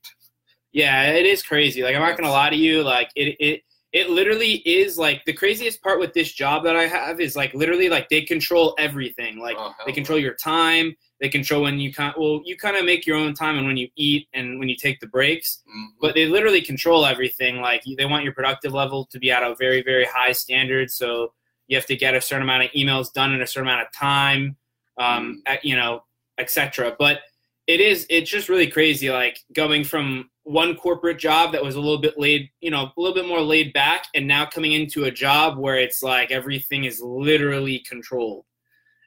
yeah, 0.72 1.12
it 1.12 1.26
is 1.28 1.44
crazy. 1.44 1.84
Like 1.84 1.96
I'm 1.96 2.02
not 2.02 2.18
gonna 2.18 2.32
lie 2.32 2.50
to 2.50 2.56
you. 2.56 2.82
Like 2.84 3.10
it 3.16 3.36
it 3.40 3.62
it 3.94 4.10
literally 4.10 4.56
is 4.66 4.98
like 4.98 5.26
the 5.26 5.34
craziest 5.34 5.82
part 5.82 6.00
with 6.00 6.14
this 6.14 6.32
job 6.32 6.64
that 6.64 6.76
I 6.78 6.88
have 6.88 7.20
is 7.20 7.36
like 7.36 7.54
literally 7.54 7.90
like 7.90 8.08
they 8.10 8.22
control 8.22 8.74
everything. 8.80 9.40
Like 9.40 9.58
Oh, 9.60 9.74
they 9.86 9.92
control 9.92 10.18
your 10.18 10.34
time. 10.34 10.96
They 11.20 11.28
control 11.28 11.64
when 11.64 11.80
you 11.80 11.94
kind 11.94 12.14
well 12.18 12.42
you 12.46 12.56
kind 12.56 12.78
of 12.78 12.86
make 12.86 13.06
your 13.06 13.18
own 13.18 13.34
time 13.34 13.58
and 13.58 13.68
when 13.68 13.78
you 13.78 13.90
eat 13.98 14.28
and 14.34 14.60
when 14.60 14.70
you 14.70 14.76
take 14.76 15.00
the 15.02 15.08
breaks. 15.08 15.62
Mhm. 15.70 15.88
But 16.00 16.16
they 16.16 16.26
literally 16.26 16.62
control 16.62 17.06
everything. 17.06 17.58
Like 17.62 17.84
they 17.98 18.06
want 18.06 18.24
your 18.24 18.34
productive 18.34 18.74
level 18.74 19.06
to 19.12 19.20
be 19.20 19.30
at 19.30 19.44
a 19.44 19.56
very 19.56 19.82
very 19.84 20.06
high 20.06 20.32
standard. 20.32 20.90
So 20.90 21.34
you 21.68 21.76
have 21.76 21.86
to 21.88 21.96
get 21.98 22.16
a 22.16 22.22
certain 22.22 22.44
amount 22.44 22.64
of 22.64 22.72
emails 22.72 23.12
done 23.12 23.34
in 23.34 23.42
a 23.42 23.48
certain 23.48 23.68
amount 23.68 23.86
of 23.88 23.94
time. 23.94 24.58
Um, 24.98 25.42
at, 25.48 25.66
you 25.66 25.76
know, 25.76 26.04
etc. 26.38 26.96
But 27.00 27.22
it 27.68 27.80
is 27.80 28.06
it's 28.10 28.30
just 28.30 28.50
really 28.50 28.68
crazy 28.68 29.10
like 29.10 29.40
going 29.54 29.84
from 29.84 30.30
one 30.44 30.76
corporate 30.76 31.20
job 31.20 31.52
that 31.52 31.64
was 31.64 31.76
a 31.76 31.80
little 31.80 32.00
bit 32.02 32.18
laid 32.18 32.50
you 32.60 32.72
know 32.72 32.84
a 32.86 32.94
little 33.00 33.14
bit 33.14 33.28
more 33.28 33.42
laid 33.42 33.72
back 33.74 34.06
and 34.16 34.28
now 34.28 34.46
coming 34.46 34.72
into 34.74 35.04
a 35.06 35.12
job 35.12 35.58
where 35.58 35.78
it's 35.78 36.02
like 36.02 36.32
everything 36.32 36.86
is 36.86 37.00
literally 37.02 37.80
controlled. 37.88 38.46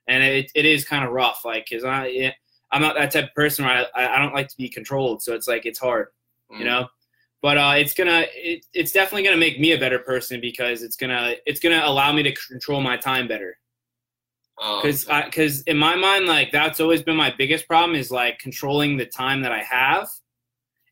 And 0.07 0.23
it, 0.23 0.51
it 0.55 0.67
is 0.67 0.85
kind 0.85 1.05
of 1.05 1.13
rough 1.13 1.45
like 1.45 1.67
because 1.69 1.83
i 1.85 2.07
yeah, 2.07 2.33
i'm 2.71 2.83
not 2.83 2.95
that 2.97 3.11
type 3.11 3.25
of 3.25 3.35
person 3.35 3.65
where 3.65 3.87
I, 3.97 4.17
I 4.17 4.19
don't 4.19 4.35
like 4.35 4.49
to 4.49 4.57
be 4.57 4.69
controlled 4.69 5.23
so 5.23 5.35
it's 5.35 5.49
like 5.49 5.67
it's 5.67 5.79
hard 5.79 6.09
you 6.51 6.59
Mhm. 6.59 6.67
know? 6.67 6.89
But 7.43 7.59
uh, 7.59 7.75
it's 7.77 7.93
gonna 7.95 8.27
it, 8.33 8.65
it's 8.73 8.93
definitely 8.93 9.25
gonna 9.25 9.37
make 9.37 9.61
me 9.61 9.73
a 9.73 9.79
better 9.79 9.99
person 9.99 10.41
because 10.41 10.83
it's 10.83 10.97
gonna 10.97 11.35
it's 11.47 11.61
gonna 11.61 11.83
allow 11.85 12.13
me 12.13 12.23
to 12.23 12.33
control 12.33 12.81
my 12.81 12.97
time 12.97 13.27
better 13.29 13.59
Oh, 14.61 14.81
because 14.81 15.05
because 15.05 15.63
in 15.63 15.77
my 15.77 15.97
mind 15.97 16.27
like 16.27 16.53
that's 16.53 16.79
always 16.79 17.03
been 17.03 17.17
my 17.17 17.35
biggest 17.37 17.67
problem 17.67 17.97
is 17.97 18.11
like 18.13 18.39
controlling 18.39 18.97
the 18.97 19.05
time 19.07 19.43
that 19.43 19.51
i 19.51 19.61
have 19.63 20.09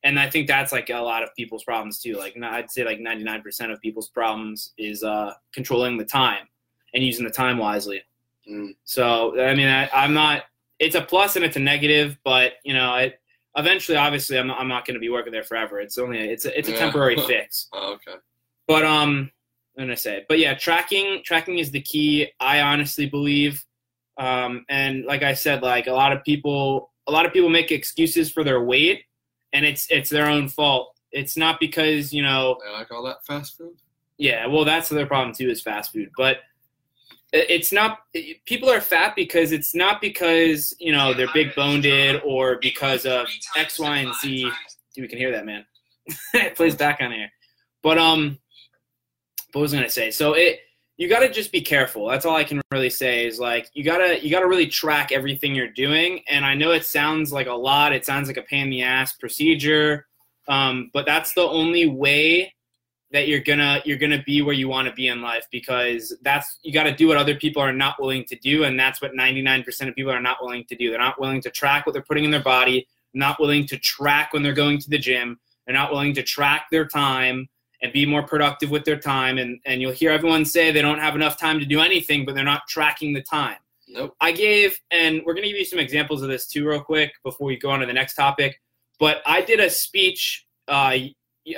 and 0.02 0.18
i 0.18 0.28
think 0.28 0.48
that's 0.48 0.72
like 0.72 0.90
a 0.90 0.98
lot 0.98 1.22
of 1.22 1.28
people's 1.36 1.62
problems 1.62 2.00
too 2.00 2.14
like 2.16 2.36
i'd 2.42 2.70
say 2.72 2.84
like 2.84 2.98
99% 2.98 3.72
of 3.72 3.80
people's 3.80 4.08
problems 4.08 4.72
is 4.78 5.04
uh 5.04 5.32
controlling 5.54 5.96
the 5.96 6.04
time 6.04 6.48
and 6.92 7.04
using 7.04 7.24
the 7.24 7.30
time 7.30 7.58
wisely 7.58 8.02
Mm. 8.50 8.74
so 8.82 9.40
i 9.40 9.54
mean 9.54 9.68
I, 9.68 9.88
i'm 9.94 10.12
not 10.12 10.42
it's 10.80 10.96
a 10.96 11.00
plus 11.00 11.36
and 11.36 11.44
it's 11.44 11.56
a 11.56 11.60
negative 11.60 12.18
but 12.24 12.54
you 12.64 12.74
know 12.74 12.92
it 12.96 13.20
eventually 13.56 13.96
obviously 13.96 14.36
i'm 14.36 14.48
not, 14.48 14.58
I'm 14.58 14.66
not 14.66 14.84
going 14.84 14.94
to 14.94 15.00
be 15.00 15.08
working 15.10 15.32
there 15.32 15.44
forever 15.44 15.78
it's 15.78 15.96
only 15.96 16.18
a, 16.18 16.32
it's 16.32 16.44
a, 16.46 16.58
it's 16.58 16.68
a 16.68 16.72
Yeah. 16.72 16.78
temporary 16.78 17.14
fix 17.28 17.68
oh, 17.72 17.92
okay. 17.92 18.18
but 18.66 18.84
um, 18.84 19.30
I'm 19.76 19.84
gonna 19.84 19.96
say, 19.96 20.24
but 20.28 20.38
yeah, 20.38 20.54
tracking 20.54 21.22
tracking 21.24 21.58
is 21.58 21.70
the 21.70 21.80
key. 21.80 22.28
I 22.38 22.60
honestly 22.60 23.06
believe, 23.06 23.64
um, 24.18 24.64
and 24.68 25.04
like 25.04 25.22
I 25.22 25.34
said, 25.34 25.62
like 25.62 25.86
a 25.86 25.92
lot 25.92 26.12
of 26.12 26.22
people, 26.24 26.90
a 27.06 27.12
lot 27.12 27.24
of 27.26 27.32
people 27.32 27.48
make 27.48 27.70
excuses 27.70 28.30
for 28.30 28.44
their 28.44 28.62
weight, 28.62 29.04
and 29.52 29.64
it's 29.64 29.86
it's 29.90 30.10
their 30.10 30.26
own 30.26 30.48
fault. 30.48 30.94
It's 31.10 31.36
not 31.36 31.58
because 31.58 32.12
you 32.12 32.22
know, 32.22 32.58
They 32.64 32.72
like 32.72 32.90
all 32.92 33.02
that 33.04 33.24
fast 33.26 33.56
food. 33.56 33.74
yeah. 34.18 34.46
Well, 34.46 34.64
that's 34.64 34.88
their 34.90 35.06
problem 35.06 35.34
too 35.34 35.48
is 35.50 35.62
fast 35.62 35.92
food, 35.92 36.10
but 36.16 36.38
it's 37.32 37.72
not. 37.72 38.00
People 38.44 38.68
are 38.70 38.80
fat 38.82 39.16
because 39.16 39.52
it's 39.52 39.74
not 39.74 40.02
because 40.02 40.76
you 40.78 40.92
know 40.92 41.14
they're 41.14 41.32
big 41.32 41.54
boned 41.54 41.86
or 42.26 42.58
because 42.60 43.06
of 43.06 43.26
X, 43.56 43.78
Y, 43.78 43.96
and 43.98 44.14
Z. 44.16 44.50
Dude, 44.94 45.02
we 45.02 45.08
can 45.08 45.16
hear 45.18 45.32
that, 45.32 45.46
man. 45.46 45.64
it 46.34 46.56
plays 46.56 46.74
back 46.76 46.98
on 47.00 47.10
here. 47.10 47.30
But 47.82 47.96
um, 47.96 48.38
what 49.52 49.62
was 49.62 49.74
I 49.74 49.78
gonna 49.78 49.90
say? 49.90 50.10
So 50.10 50.34
it 50.34 50.60
you 50.98 51.08
gotta 51.08 51.30
just 51.30 51.52
be 51.52 51.60
careful. 51.60 52.06
That's 52.08 52.24
all 52.24 52.36
I 52.36 52.44
can 52.44 52.60
really 52.70 52.90
say 52.90 53.26
is 53.26 53.40
like 53.40 53.70
you 53.74 53.84
gotta 53.84 54.22
you 54.22 54.30
gotta 54.30 54.48
really 54.48 54.66
track 54.66 55.12
everything 55.12 55.54
you're 55.54 55.68
doing. 55.68 56.22
And 56.28 56.44
I 56.44 56.54
know 56.54 56.72
it 56.72 56.84
sounds 56.84 57.32
like 57.32 57.46
a 57.46 57.54
lot. 57.54 57.92
It 57.92 58.04
sounds 58.04 58.28
like 58.28 58.36
a 58.36 58.42
pain 58.42 58.64
in 58.64 58.70
the 58.70 58.82
ass 58.82 59.14
procedure, 59.14 60.06
um, 60.48 60.90
but 60.92 61.06
that's 61.06 61.34
the 61.34 61.42
only 61.42 61.86
way 61.86 62.54
that 63.10 63.28
you're 63.28 63.40
gonna 63.40 63.82
you're 63.84 63.98
gonna 63.98 64.22
be 64.24 64.42
where 64.42 64.54
you 64.54 64.68
want 64.68 64.88
to 64.88 64.94
be 64.94 65.08
in 65.08 65.20
life 65.20 65.46
because 65.50 66.16
that's 66.22 66.58
you 66.62 66.72
got 66.72 66.84
to 66.84 66.94
do 66.94 67.08
what 67.08 67.18
other 67.18 67.34
people 67.34 67.60
are 67.60 67.72
not 67.72 68.00
willing 68.00 68.24
to 68.24 68.36
do 68.36 68.64
and 68.64 68.80
that's 68.80 69.02
what 69.02 69.12
99% 69.12 69.88
of 69.88 69.94
people 69.94 70.10
are 70.10 70.20
not 70.20 70.38
willing 70.40 70.64
to 70.64 70.74
do 70.74 70.88
they're 70.88 70.98
not 70.98 71.20
willing 71.20 71.42
to 71.42 71.50
track 71.50 71.84
what 71.84 71.92
they're 71.92 72.02
putting 72.02 72.24
in 72.24 72.30
their 72.30 72.42
body 72.42 72.86
not 73.14 73.38
willing 73.40 73.66
to 73.66 73.78
track 73.78 74.32
when 74.32 74.42
they're 74.42 74.52
going 74.52 74.78
to 74.78 74.90
the 74.90 74.98
gym. 74.98 75.38
They're 75.66 75.74
not 75.74 75.90
willing 75.90 76.14
to 76.14 76.22
track 76.22 76.66
their 76.70 76.86
time 76.86 77.48
and 77.82 77.92
be 77.92 78.06
more 78.06 78.22
productive 78.22 78.70
with 78.70 78.84
their 78.84 78.96
time. 78.98 79.38
And, 79.38 79.58
and 79.66 79.80
you'll 79.82 79.92
hear 79.92 80.10
everyone 80.12 80.44
say 80.44 80.70
they 80.70 80.82
don't 80.82 80.98
have 81.00 81.14
enough 81.16 81.38
time 81.38 81.58
to 81.58 81.66
do 81.66 81.80
anything, 81.80 82.24
but 82.24 82.34
they're 82.34 82.44
not 82.44 82.62
tracking 82.68 83.12
the 83.12 83.22
time. 83.22 83.56
Nope. 83.88 84.14
I 84.20 84.32
gave, 84.32 84.78
and 84.90 85.20
we're 85.26 85.34
going 85.34 85.42
to 85.42 85.48
give 85.50 85.58
you 85.58 85.64
some 85.64 85.78
examples 85.80 86.22
of 86.22 86.28
this 86.28 86.46
too, 86.46 86.66
real 86.66 86.80
quick, 86.82 87.12
before 87.24 87.46
we 87.46 87.56
go 87.58 87.70
on 87.70 87.80
to 87.80 87.86
the 87.86 87.92
next 87.92 88.14
topic. 88.14 88.60
But 88.98 89.20
I 89.26 89.42
did 89.42 89.58
a 89.60 89.68
speech. 89.68 90.46
Uh, 90.68 90.96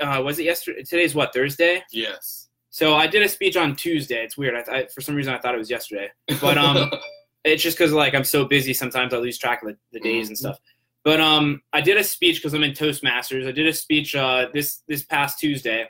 uh, 0.00 0.22
was 0.24 0.38
it 0.38 0.44
yesterday? 0.44 0.82
Today's 0.82 1.14
what 1.14 1.32
Thursday. 1.34 1.82
Yes. 1.92 2.48
So 2.70 2.94
I 2.94 3.06
did 3.06 3.22
a 3.22 3.28
speech 3.28 3.56
on 3.56 3.76
Tuesday. 3.76 4.24
It's 4.24 4.36
weird. 4.36 4.56
I, 4.56 4.62
th- 4.62 4.90
for 4.90 5.00
some 5.02 5.14
reason 5.14 5.32
I 5.34 5.38
thought 5.38 5.54
it 5.54 5.58
was 5.58 5.70
yesterday, 5.70 6.08
but 6.40 6.56
um, 6.58 6.90
it's 7.44 7.62
just 7.62 7.76
because 7.78 7.92
like 7.92 8.14
I'm 8.14 8.24
so 8.24 8.46
busy. 8.46 8.72
Sometimes 8.72 9.12
I 9.14 9.18
lose 9.18 9.38
track 9.38 9.62
of 9.62 9.68
the, 9.68 9.76
the 9.92 10.00
days 10.00 10.28
and 10.28 10.36
Mhm. 10.36 10.40
stuff. 10.40 10.58
But 11.04 11.20
um, 11.20 11.60
I 11.74 11.82
did 11.82 11.98
a 11.98 12.02
speech 12.02 12.36
because 12.38 12.54
I'm 12.54 12.62
in 12.64 12.72
Toastmasters. 12.72 13.46
I 13.46 13.52
did 13.52 13.66
a 13.66 13.72
speech 13.74 14.16
uh, 14.16 14.46
this 14.54 14.82
this 14.88 15.04
past 15.04 15.38
Tuesday, 15.38 15.86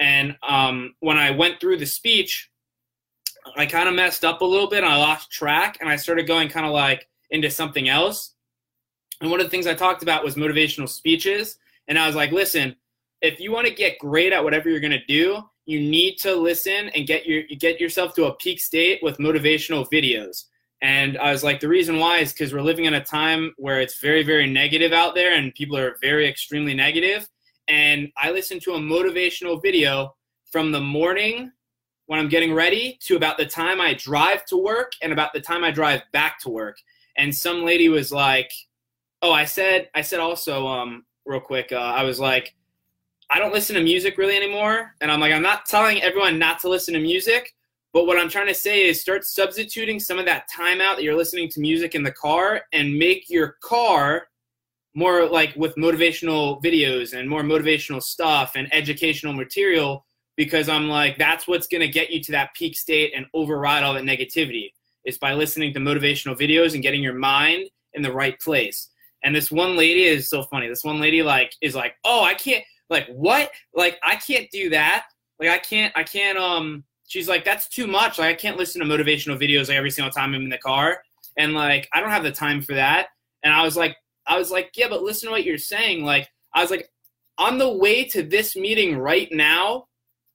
and 0.00 0.36
um, 0.42 0.94
when 1.00 1.18
I 1.18 1.30
went 1.30 1.60
through 1.60 1.76
the 1.76 1.86
speech, 1.86 2.50
I 3.56 3.66
kind 3.66 3.88
of 3.88 3.94
messed 3.94 4.24
up 4.24 4.40
a 4.40 4.44
little 4.44 4.68
bit. 4.68 4.82
I 4.82 4.96
lost 4.96 5.30
track, 5.30 5.78
and 5.80 5.88
I 5.88 5.96
started 5.96 6.26
going 6.26 6.48
kind 6.48 6.66
of 6.66 6.72
like 6.72 7.06
into 7.30 7.50
something 7.50 7.88
else. 7.88 8.34
And 9.20 9.30
one 9.30 9.40
of 9.40 9.46
the 9.46 9.50
things 9.50 9.66
I 9.66 9.74
talked 9.74 10.02
about 10.02 10.24
was 10.24 10.34
motivational 10.34 10.88
speeches. 10.88 11.58
And 11.86 11.98
I 11.98 12.06
was 12.06 12.16
like, 12.16 12.32
listen, 12.32 12.74
if 13.20 13.38
you 13.38 13.52
want 13.52 13.66
to 13.66 13.74
get 13.74 13.98
great 13.98 14.32
at 14.32 14.42
whatever 14.42 14.70
you're 14.70 14.80
going 14.80 14.90
to 14.92 15.04
do, 15.06 15.42
you 15.66 15.80
need 15.80 16.16
to 16.18 16.34
listen 16.34 16.88
and 16.94 17.06
get 17.06 17.26
your 17.26 17.42
get 17.58 17.78
yourself 17.78 18.14
to 18.14 18.24
a 18.24 18.34
peak 18.36 18.58
state 18.58 19.00
with 19.02 19.18
motivational 19.18 19.86
videos. 19.92 20.44
And 20.82 21.18
I 21.18 21.30
was 21.30 21.44
like, 21.44 21.60
the 21.60 21.68
reason 21.68 21.98
why 21.98 22.18
is 22.18 22.32
because 22.32 22.54
we're 22.54 22.62
living 22.62 22.86
in 22.86 22.94
a 22.94 23.04
time 23.04 23.52
where 23.58 23.80
it's 23.80 24.00
very, 24.00 24.22
very 24.22 24.50
negative 24.50 24.92
out 24.92 25.14
there, 25.14 25.34
and 25.34 25.54
people 25.54 25.76
are 25.76 25.96
very 26.00 26.26
extremely 26.26 26.72
negative. 26.72 27.28
And 27.70 28.10
I 28.16 28.32
listen 28.32 28.58
to 28.60 28.72
a 28.72 28.78
motivational 28.78 29.62
video 29.62 30.16
from 30.50 30.72
the 30.72 30.80
morning 30.80 31.52
when 32.06 32.18
I'm 32.18 32.28
getting 32.28 32.52
ready 32.52 32.98
to 33.02 33.14
about 33.14 33.38
the 33.38 33.46
time 33.46 33.80
I 33.80 33.94
drive 33.94 34.44
to 34.46 34.56
work 34.56 34.90
and 35.02 35.12
about 35.12 35.32
the 35.32 35.40
time 35.40 35.62
I 35.62 35.70
drive 35.70 36.02
back 36.12 36.40
to 36.40 36.50
work. 36.50 36.78
And 37.16 37.32
some 37.32 37.64
lady 37.64 37.88
was 37.88 38.10
like, 38.10 38.50
"Oh, 39.22 39.32
I 39.32 39.44
said, 39.44 39.88
I 39.94 40.02
said 40.02 40.18
also, 40.18 40.66
um, 40.66 41.06
real 41.24 41.40
quick, 41.40 41.72
uh, 41.72 41.76
I 41.76 42.02
was 42.02 42.20
like." 42.20 42.54
I 43.32 43.38
don't 43.38 43.52
listen 43.52 43.76
to 43.76 43.80
music 43.80 44.18
really 44.18 44.34
anymore. 44.34 44.96
And 45.00 45.08
I'm 45.08 45.20
like, 45.20 45.32
I'm 45.32 45.40
not 45.40 45.64
telling 45.64 46.02
everyone 46.02 46.40
not 46.40 46.58
to 46.62 46.68
listen 46.68 46.94
to 46.94 47.00
music, 47.00 47.54
but 47.92 48.04
what 48.04 48.18
I'm 48.18 48.28
trying 48.28 48.48
to 48.48 48.54
say 48.54 48.88
is 48.88 49.00
start 49.00 49.24
substituting 49.24 50.00
some 50.00 50.18
of 50.18 50.24
that 50.26 50.48
time 50.48 50.80
out 50.80 50.96
that 50.96 51.04
you're 51.04 51.16
listening 51.16 51.48
to 51.50 51.60
music 51.60 51.94
in 51.94 52.02
the 52.02 52.10
car 52.10 52.62
and 52.72 52.98
make 52.98 53.30
your 53.30 53.56
car 53.62 54.29
more 54.94 55.28
like 55.28 55.54
with 55.56 55.74
motivational 55.76 56.62
videos 56.62 57.18
and 57.18 57.28
more 57.28 57.42
motivational 57.42 58.02
stuff 58.02 58.52
and 58.56 58.72
educational 58.74 59.32
material 59.32 60.04
because 60.36 60.68
I'm 60.68 60.88
like, 60.88 61.18
that's 61.18 61.46
what's 61.46 61.66
going 61.66 61.82
to 61.82 61.88
get 61.88 62.10
you 62.10 62.22
to 62.24 62.32
that 62.32 62.54
peak 62.54 62.76
state 62.76 63.12
and 63.14 63.26
override 63.34 63.82
all 63.82 63.94
that 63.94 64.04
negativity 64.04 64.72
is 65.04 65.18
by 65.18 65.34
listening 65.34 65.72
to 65.74 65.80
motivational 65.80 66.38
videos 66.38 66.74
and 66.74 66.82
getting 66.82 67.02
your 67.02 67.14
mind 67.14 67.68
in 67.94 68.02
the 68.02 68.12
right 68.12 68.38
place. 68.40 68.90
And 69.22 69.34
this 69.34 69.50
one 69.50 69.76
lady 69.76 70.04
is 70.04 70.28
so 70.28 70.42
funny. 70.44 70.68
This 70.68 70.84
one 70.84 71.00
lady 71.00 71.22
like 71.22 71.52
is 71.60 71.74
like, 71.74 71.94
"Oh, 72.04 72.24
I 72.24 72.34
can't 72.34 72.64
like 72.88 73.06
what? 73.08 73.50
Like 73.74 73.98
I 74.02 74.16
can't 74.16 74.50
do 74.50 74.70
that. 74.70 75.06
Like 75.38 75.50
I 75.50 75.58
can't 75.58 75.92
I 75.96 76.04
can't 76.04 76.38
um 76.38 76.84
she's 77.06 77.28
like 77.28 77.44
that's 77.44 77.68
too 77.68 77.86
much. 77.86 78.18
Like 78.18 78.30
I 78.30 78.34
can't 78.34 78.56
listen 78.56 78.80
to 78.80 78.86
motivational 78.86 79.38
videos 79.38 79.68
like 79.68 79.76
every 79.76 79.90
single 79.90 80.10
time 80.10 80.34
I'm 80.34 80.42
in 80.42 80.48
the 80.48 80.58
car 80.58 81.02
and 81.36 81.52
like 81.52 81.88
I 81.92 82.00
don't 82.00 82.10
have 82.10 82.22
the 82.24 82.32
time 82.32 82.62
for 82.62 82.74
that." 82.74 83.08
And 83.42 83.52
I 83.52 83.62
was 83.62 83.76
like 83.76 83.96
I 84.30 84.38
was 84.38 84.50
like, 84.50 84.70
"Yeah, 84.76 84.88
but 84.88 85.02
listen 85.02 85.26
to 85.28 85.32
what 85.32 85.44
you're 85.44 85.58
saying." 85.58 86.04
Like 86.04 86.30
I 86.54 86.62
was 86.62 86.70
like 86.70 86.90
on 87.36 87.58
the 87.58 87.68
way 87.68 88.04
to 88.04 88.22
this 88.22 88.56
meeting 88.56 88.96
right 88.96 89.28
now. 89.32 89.86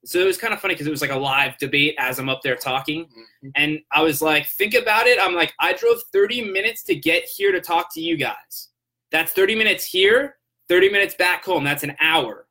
So 0.04 0.20
it 0.20 0.24
was 0.24 0.38
kind 0.38 0.54
of 0.54 0.60
funny 0.60 0.74
because 0.74 0.86
it 0.86 0.90
was 0.90 1.00
like 1.00 1.10
a 1.10 1.18
live 1.18 1.56
debate 1.58 1.96
as 1.98 2.18
I'm 2.18 2.28
up 2.28 2.40
there 2.42 2.54
talking. 2.56 3.06
Mhm. 3.06 3.50
And 3.56 3.80
I 3.92 4.02
was 4.02 4.22
like, 4.22 4.46
think 4.50 4.74
about 4.74 5.06
it. 5.08 5.18
I'm 5.20 5.34
like, 5.34 5.52
I 5.58 5.72
drove 5.72 6.00
30 6.12 6.42
minutes 6.52 6.84
to 6.84 6.94
get 6.94 7.24
here 7.24 7.50
to 7.52 7.60
talk 7.60 7.92
to 7.94 8.00
you 8.00 8.16
guys. 8.16 8.68
That's 9.10 9.32
30 9.32 9.54
minutes 9.56 9.84
here, 9.84 10.36
30 10.68 10.90
minutes 10.90 11.14
back 11.14 11.44
home. 11.44 11.64
That's 11.64 11.82
an 11.82 11.96
hour 12.00 12.46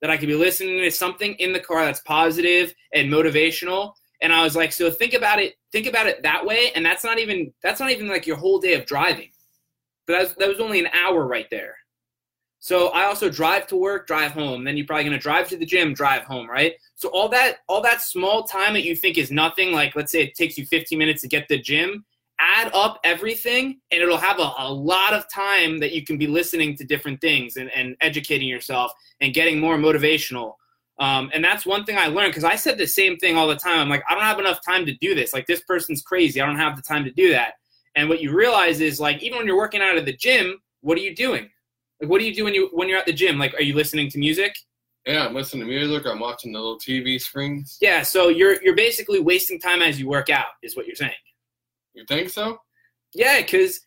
that 0.00 0.10
I 0.10 0.16
could 0.16 0.28
be 0.28 0.34
listening 0.34 0.78
to 0.80 0.90
something 0.90 1.34
in 1.34 1.52
the 1.52 1.60
car 1.60 1.84
that's 1.84 2.00
positive 2.00 2.74
and 2.92 3.10
motivational. 3.10 3.92
And 4.20 4.32
I 4.32 4.42
was 4.42 4.56
like, 4.56 4.72
so 4.72 4.90
think 4.90 5.14
about 5.14 5.38
it, 5.40 5.54
think 5.72 5.86
about 5.86 6.06
it 6.06 6.22
that 6.22 6.44
way. 6.44 6.70
And 6.74 6.84
that's 6.84 7.04
not 7.04 7.18
even 7.18 7.52
that's 7.62 7.80
not 7.80 7.90
even 7.90 8.08
like 8.08 8.26
your 8.26 8.36
whole 8.36 8.58
day 8.58 8.74
of 8.74 8.86
driving. 8.86 9.30
But 10.06 10.12
that 10.12 10.20
was, 10.20 10.34
that 10.36 10.48
was 10.48 10.60
only 10.60 10.80
an 10.80 10.88
hour 10.88 11.26
right 11.26 11.48
there. 11.50 11.76
So 12.58 12.88
I 12.88 13.04
also 13.04 13.28
drive 13.28 13.66
to 13.68 13.76
work, 13.76 14.06
drive 14.06 14.32
home. 14.32 14.64
Then 14.64 14.76
you're 14.76 14.86
probably 14.86 15.04
gonna 15.04 15.18
drive 15.18 15.48
to 15.50 15.56
the 15.56 15.66
gym, 15.66 15.94
drive 15.94 16.22
home, 16.22 16.48
right? 16.48 16.74
So 16.94 17.08
all 17.10 17.28
that 17.28 17.58
all 17.68 17.80
that 17.82 18.02
small 18.02 18.44
time 18.44 18.74
that 18.74 18.82
you 18.82 18.96
think 18.96 19.18
is 19.18 19.30
nothing, 19.30 19.72
like 19.72 19.94
let's 19.94 20.10
say 20.10 20.22
it 20.22 20.34
takes 20.34 20.58
you 20.58 20.66
15 20.66 20.98
minutes 20.98 21.22
to 21.22 21.28
get 21.28 21.48
to 21.48 21.56
the 21.56 21.62
gym, 21.62 22.04
add 22.40 22.70
up 22.74 22.98
everything 23.04 23.80
and 23.90 24.02
it'll 24.02 24.16
have 24.16 24.40
a, 24.40 24.52
a 24.58 24.72
lot 24.72 25.12
of 25.12 25.30
time 25.32 25.78
that 25.78 25.92
you 25.92 26.04
can 26.04 26.18
be 26.18 26.26
listening 26.26 26.76
to 26.76 26.84
different 26.84 27.20
things 27.20 27.56
and, 27.56 27.70
and 27.70 27.96
educating 28.00 28.48
yourself 28.48 28.92
and 29.20 29.34
getting 29.34 29.60
more 29.60 29.76
motivational. 29.76 30.54
Um, 30.98 31.30
and 31.34 31.44
that's 31.44 31.66
one 31.66 31.84
thing 31.84 31.98
I 31.98 32.06
learned 32.06 32.30
because 32.30 32.44
I 32.44 32.56
said 32.56 32.78
the 32.78 32.86
same 32.86 33.16
thing 33.18 33.36
all 33.36 33.46
the 33.46 33.56
time. 33.56 33.80
I'm 33.80 33.88
like, 33.88 34.02
I 34.08 34.14
don't 34.14 34.22
have 34.22 34.38
enough 34.38 34.60
time 34.64 34.86
to 34.86 34.94
do 34.94 35.14
this. 35.14 35.34
Like 35.34 35.46
this 35.46 35.60
person's 35.62 36.02
crazy. 36.02 36.40
I 36.40 36.46
don't 36.46 36.56
have 36.56 36.74
the 36.74 36.82
time 36.82 37.04
to 37.04 37.10
do 37.10 37.30
that. 37.32 37.54
And 37.96 38.08
what 38.08 38.20
you 38.20 38.32
realize 38.32 38.80
is 38.80 39.00
like 39.00 39.22
even 39.22 39.38
when 39.38 39.46
you're 39.46 39.56
working 39.56 39.82
out 39.82 39.96
at 39.96 40.04
the 40.04 40.12
gym, 40.12 40.58
what 40.82 40.96
are 40.98 41.00
you 41.00 41.14
doing? 41.14 41.50
Like 42.00 42.10
what 42.10 42.20
do 42.20 42.26
you 42.26 42.34
do 42.34 42.44
when 42.44 42.54
you 42.54 42.68
when 42.72 42.88
you're 42.88 42.98
at 42.98 43.06
the 43.06 43.12
gym? 43.12 43.38
Like 43.38 43.54
are 43.54 43.62
you 43.62 43.74
listening 43.74 44.10
to 44.10 44.18
music? 44.18 44.54
Yeah, 45.06 45.26
I'm 45.26 45.34
listening 45.34 45.66
to 45.66 45.68
music. 45.68 46.06
I'm 46.06 46.18
watching 46.18 46.52
the 46.52 46.58
little 46.58 46.78
TV 46.78 47.20
screens. 47.20 47.78
Yeah, 47.80 48.02
so 48.02 48.28
you're 48.28 48.62
you're 48.62 48.76
basically 48.76 49.20
wasting 49.20 49.60
time 49.60 49.82
as 49.82 49.98
you 49.98 50.08
work 50.08 50.30
out, 50.30 50.46
is 50.62 50.76
what 50.76 50.86
you're 50.86 50.96
saying. 50.96 51.12
You 51.94 52.04
think 52.06 52.28
so? 52.28 52.58
Yeah, 53.14 53.40
because 53.40 53.80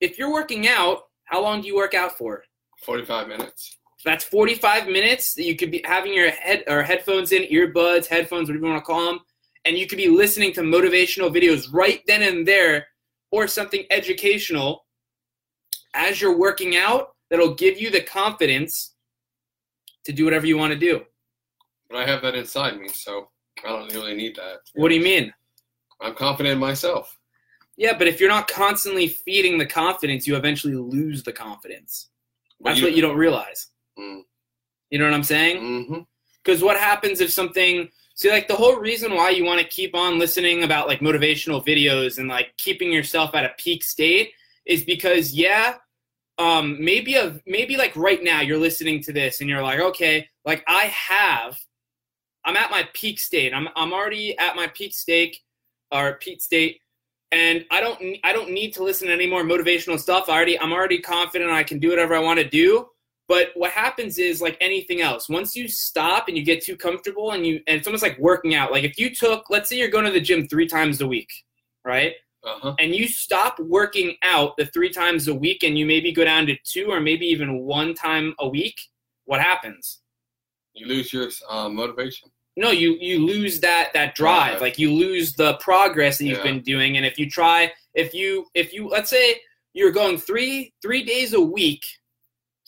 if 0.00 0.18
you're 0.18 0.32
working 0.32 0.68
out, 0.68 1.02
how 1.24 1.42
long 1.42 1.60
do 1.60 1.66
you 1.66 1.74
work 1.74 1.94
out 1.94 2.16
for? 2.16 2.44
45 2.84 3.28
minutes. 3.28 3.78
That's 4.04 4.24
45 4.24 4.88
minutes 4.88 5.34
that 5.34 5.44
you 5.44 5.56
could 5.56 5.70
be 5.70 5.82
having 5.84 6.12
your 6.12 6.30
head 6.30 6.64
or 6.66 6.82
headphones 6.82 7.32
in, 7.32 7.42
earbuds, 7.44 8.06
headphones, 8.06 8.48
whatever 8.48 8.66
you 8.66 8.72
want 8.72 8.84
to 8.84 8.86
call 8.86 9.06
them, 9.06 9.20
and 9.64 9.78
you 9.78 9.86
could 9.86 9.96
be 9.96 10.08
listening 10.08 10.52
to 10.54 10.60
motivational 10.60 11.34
videos 11.34 11.72
right 11.72 12.02
then 12.06 12.22
and 12.22 12.46
there, 12.46 12.86
or 13.32 13.48
something 13.48 13.84
educational 13.90 14.84
as 15.94 16.20
you're 16.20 16.38
working 16.38 16.76
out 16.76 17.08
that'll 17.30 17.54
give 17.54 17.80
you 17.80 17.90
the 17.90 18.00
confidence 18.00 18.94
to 20.04 20.12
do 20.12 20.24
whatever 20.24 20.46
you 20.46 20.56
want 20.56 20.72
to 20.72 20.78
do. 20.78 21.02
But 21.90 21.98
I 21.98 22.06
have 22.06 22.22
that 22.22 22.34
inside 22.34 22.78
me, 22.78 22.88
so 22.88 23.28
I 23.64 23.68
don't 23.68 23.92
really 23.92 24.14
need 24.14 24.36
that. 24.36 24.58
What 24.74 24.90
do 24.90 24.94
you 24.94 25.02
mean? 25.02 25.32
I'm 26.00 26.14
confident 26.14 26.52
in 26.52 26.58
myself. 26.58 27.18
Yeah, 27.76 27.96
but 27.96 28.06
if 28.06 28.20
you're 28.20 28.28
not 28.28 28.48
constantly 28.48 29.08
feeding 29.08 29.56
the 29.58 29.66
confidence, 29.66 30.26
you 30.26 30.36
eventually 30.36 30.74
lose 30.74 31.22
the 31.22 31.32
confidence. 31.32 32.10
That's 32.60 32.82
what 32.82 32.94
you 32.94 33.02
don't 33.02 33.16
realize. 33.16 33.68
Mm. 33.98 34.22
You 34.90 34.98
know 34.98 35.06
what 35.06 35.14
I'm 35.14 35.22
saying? 35.22 36.06
Because 36.44 36.62
what 36.62 36.78
happens 36.78 37.20
if 37.20 37.32
something 37.32 37.88
see 38.22 38.30
like 38.30 38.48
the 38.48 38.54
whole 38.54 38.76
reason 38.76 39.14
why 39.14 39.30
you 39.30 39.44
want 39.44 39.60
to 39.60 39.66
keep 39.66 39.94
on 39.94 40.18
listening 40.18 40.62
about 40.62 40.86
like 40.86 41.00
motivational 41.00 41.64
videos 41.66 42.18
and 42.18 42.28
like 42.28 42.54
keeping 42.56 42.92
yourself 42.92 43.34
at 43.34 43.44
a 43.44 43.52
peak 43.58 43.82
state 43.82 44.30
is 44.64 44.84
because 44.84 45.32
yeah, 45.32 45.74
um 46.38 46.82
maybe 46.82 47.16
a 47.16 47.40
maybe 47.46 47.76
like 47.76 47.94
right 47.96 48.22
now 48.22 48.40
you're 48.40 48.58
listening 48.58 49.02
to 49.02 49.12
this 49.12 49.40
and 49.40 49.50
you're 49.50 49.62
like 49.62 49.80
okay 49.80 50.26
like 50.44 50.64
I 50.66 50.84
have 50.84 51.58
I'm 52.44 52.56
at 52.56 52.70
my 52.70 52.88
peak 52.94 53.18
state. 53.18 53.52
I'm 53.52 53.68
I'm 53.76 53.92
already 53.92 54.38
at 54.38 54.56
my 54.56 54.68
peak 54.68 54.94
state 54.94 55.36
or 55.90 56.14
peak 56.14 56.40
state 56.40 56.80
and 57.32 57.64
I 57.70 57.80
don't 57.80 58.18
I 58.24 58.32
don't 58.32 58.50
need 58.50 58.72
to 58.74 58.84
listen 58.84 59.08
to 59.08 59.14
any 59.14 59.26
more 59.26 59.42
motivational 59.42 59.98
stuff. 59.98 60.28
I 60.28 60.32
already 60.32 60.58
I'm 60.58 60.72
already 60.72 61.00
confident 61.00 61.50
I 61.50 61.64
can 61.64 61.78
do 61.78 61.90
whatever 61.90 62.14
I 62.14 62.20
want 62.20 62.38
to 62.38 62.48
do. 62.48 62.86
But 63.28 63.48
what 63.54 63.70
happens 63.70 64.18
is 64.18 64.42
like 64.42 64.56
anything 64.60 65.00
else, 65.00 65.28
once 65.28 65.54
you 65.56 65.68
stop 65.68 66.28
and 66.28 66.36
you 66.36 66.44
get 66.44 66.62
too 66.62 66.76
comfortable 66.76 67.32
and 67.32 67.46
you 67.46 67.60
and 67.66 67.78
it's 67.78 67.86
almost 67.86 68.02
like 68.02 68.18
working 68.18 68.54
out. 68.54 68.72
Like 68.72 68.84
if 68.84 68.98
you 68.98 69.14
took, 69.14 69.48
let's 69.48 69.68
say 69.68 69.76
you're 69.76 69.88
going 69.88 70.04
to 70.04 70.10
the 70.10 70.20
gym 70.20 70.48
three 70.48 70.66
times 70.66 71.00
a 71.00 71.06
week, 71.06 71.30
right? 71.84 72.14
Uh-huh. 72.44 72.74
And 72.80 72.94
you 72.94 73.06
stop 73.06 73.58
working 73.60 74.16
out 74.22 74.56
the 74.56 74.66
three 74.66 74.90
times 74.90 75.28
a 75.28 75.34
week 75.34 75.62
and 75.62 75.78
you 75.78 75.86
maybe 75.86 76.12
go 76.12 76.24
down 76.24 76.46
to 76.46 76.56
two 76.64 76.86
or 76.90 77.00
maybe 77.00 77.24
even 77.26 77.60
one 77.60 77.94
time 77.94 78.34
a 78.40 78.48
week, 78.48 78.76
what 79.26 79.40
happens? 79.40 80.00
You 80.74 80.86
lose 80.86 81.12
your 81.12 81.28
uh, 81.48 81.68
motivation. 81.68 82.30
No, 82.56 82.70
you 82.70 82.96
you 83.00 83.24
lose 83.24 83.60
that 83.60 83.92
that 83.94 84.14
drive. 84.14 84.54
Right. 84.54 84.62
Like 84.62 84.78
you 84.78 84.92
lose 84.92 85.34
the 85.34 85.54
progress 85.54 86.18
that 86.18 86.24
you've 86.24 86.38
Yeah. 86.38 86.44
been 86.44 86.60
doing. 86.60 86.96
And 86.96 87.06
if 87.06 87.18
you 87.18 87.30
try, 87.30 87.72
if 87.94 88.12
you 88.12 88.46
if 88.54 88.74
you 88.74 88.88
let's 88.88 89.08
say 89.08 89.40
you're 89.72 89.92
going 89.92 90.18
three 90.18 90.74
three 90.82 91.04
days 91.04 91.32
a 91.34 91.40
week 91.40 91.82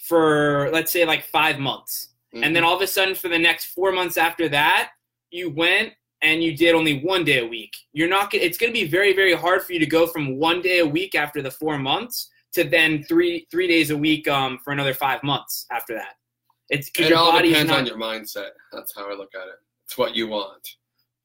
for 0.08 0.70
let's 0.72 0.92
say 0.92 1.04
like 1.04 1.24
five 1.24 1.58
months, 1.58 2.08
and 2.32 2.54
then 2.54 2.62
Mhm. 2.62 2.66
all 2.66 2.76
of 2.76 2.82
a 2.82 2.86
sudden 2.86 3.14
for 3.14 3.28
the 3.28 3.38
next 3.38 3.66
four 3.66 3.90
months 3.92 4.16
after 4.16 4.48
that, 4.50 4.90
you 5.30 5.50
went 5.50 5.92
and 6.22 6.42
you 6.42 6.56
did 6.56 6.74
only 6.74 7.00
one 7.00 7.24
day 7.24 7.38
a 7.38 7.46
week. 7.46 7.74
You're 7.92 8.08
not. 8.08 8.30
gonna- 8.30 8.44
It's 8.44 8.58
going 8.58 8.72
to 8.72 8.78
be 8.80 8.86
very 8.86 9.12
very 9.12 9.34
hard 9.34 9.64
for 9.64 9.72
you 9.72 9.78
to 9.78 9.86
go 9.86 10.06
from 10.06 10.36
one 10.38 10.60
day 10.62 10.78
a 10.80 10.86
week 10.86 11.14
after 11.14 11.40
the 11.42 11.50
four 11.50 11.78
months 11.78 12.30
to 12.54 12.64
then 12.64 13.04
three 13.04 13.46
three 13.50 13.66
days 13.66 13.90
a 13.90 13.96
week 13.96 14.26
um, 14.28 14.58
for 14.64 14.72
another 14.72 14.94
five 14.94 15.22
months 15.22 15.66
after 15.70 15.94
that. 15.94 16.14
It's 16.70 16.88
It 16.98 17.08
your 17.10 17.18
all 17.18 17.32
body's 17.32 17.52
depends 17.52 17.70
not. 17.70 17.78
on 17.80 17.86
your 17.86 17.98
mindset. 17.98 18.50
That's 18.72 18.94
how 18.94 19.10
I 19.10 19.14
look 19.14 19.34
at 19.34 19.48
it. 19.48 19.58
It's 19.86 19.96
what 19.98 20.14
you 20.16 20.28
want. 20.28 20.76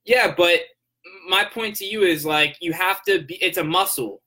Yeah, 0.05 0.33
but 0.35 0.59
my 1.27 1.43
point 1.45 1.75
to 1.77 1.85
you 1.85 2.03
is 2.03 2.25
like 2.25 2.57
you 2.59 2.73
have 2.73 3.03
to 3.03 3.21
be. 3.21 3.35
It's 3.35 3.57
a 3.57 3.63
muscle. 3.63 4.21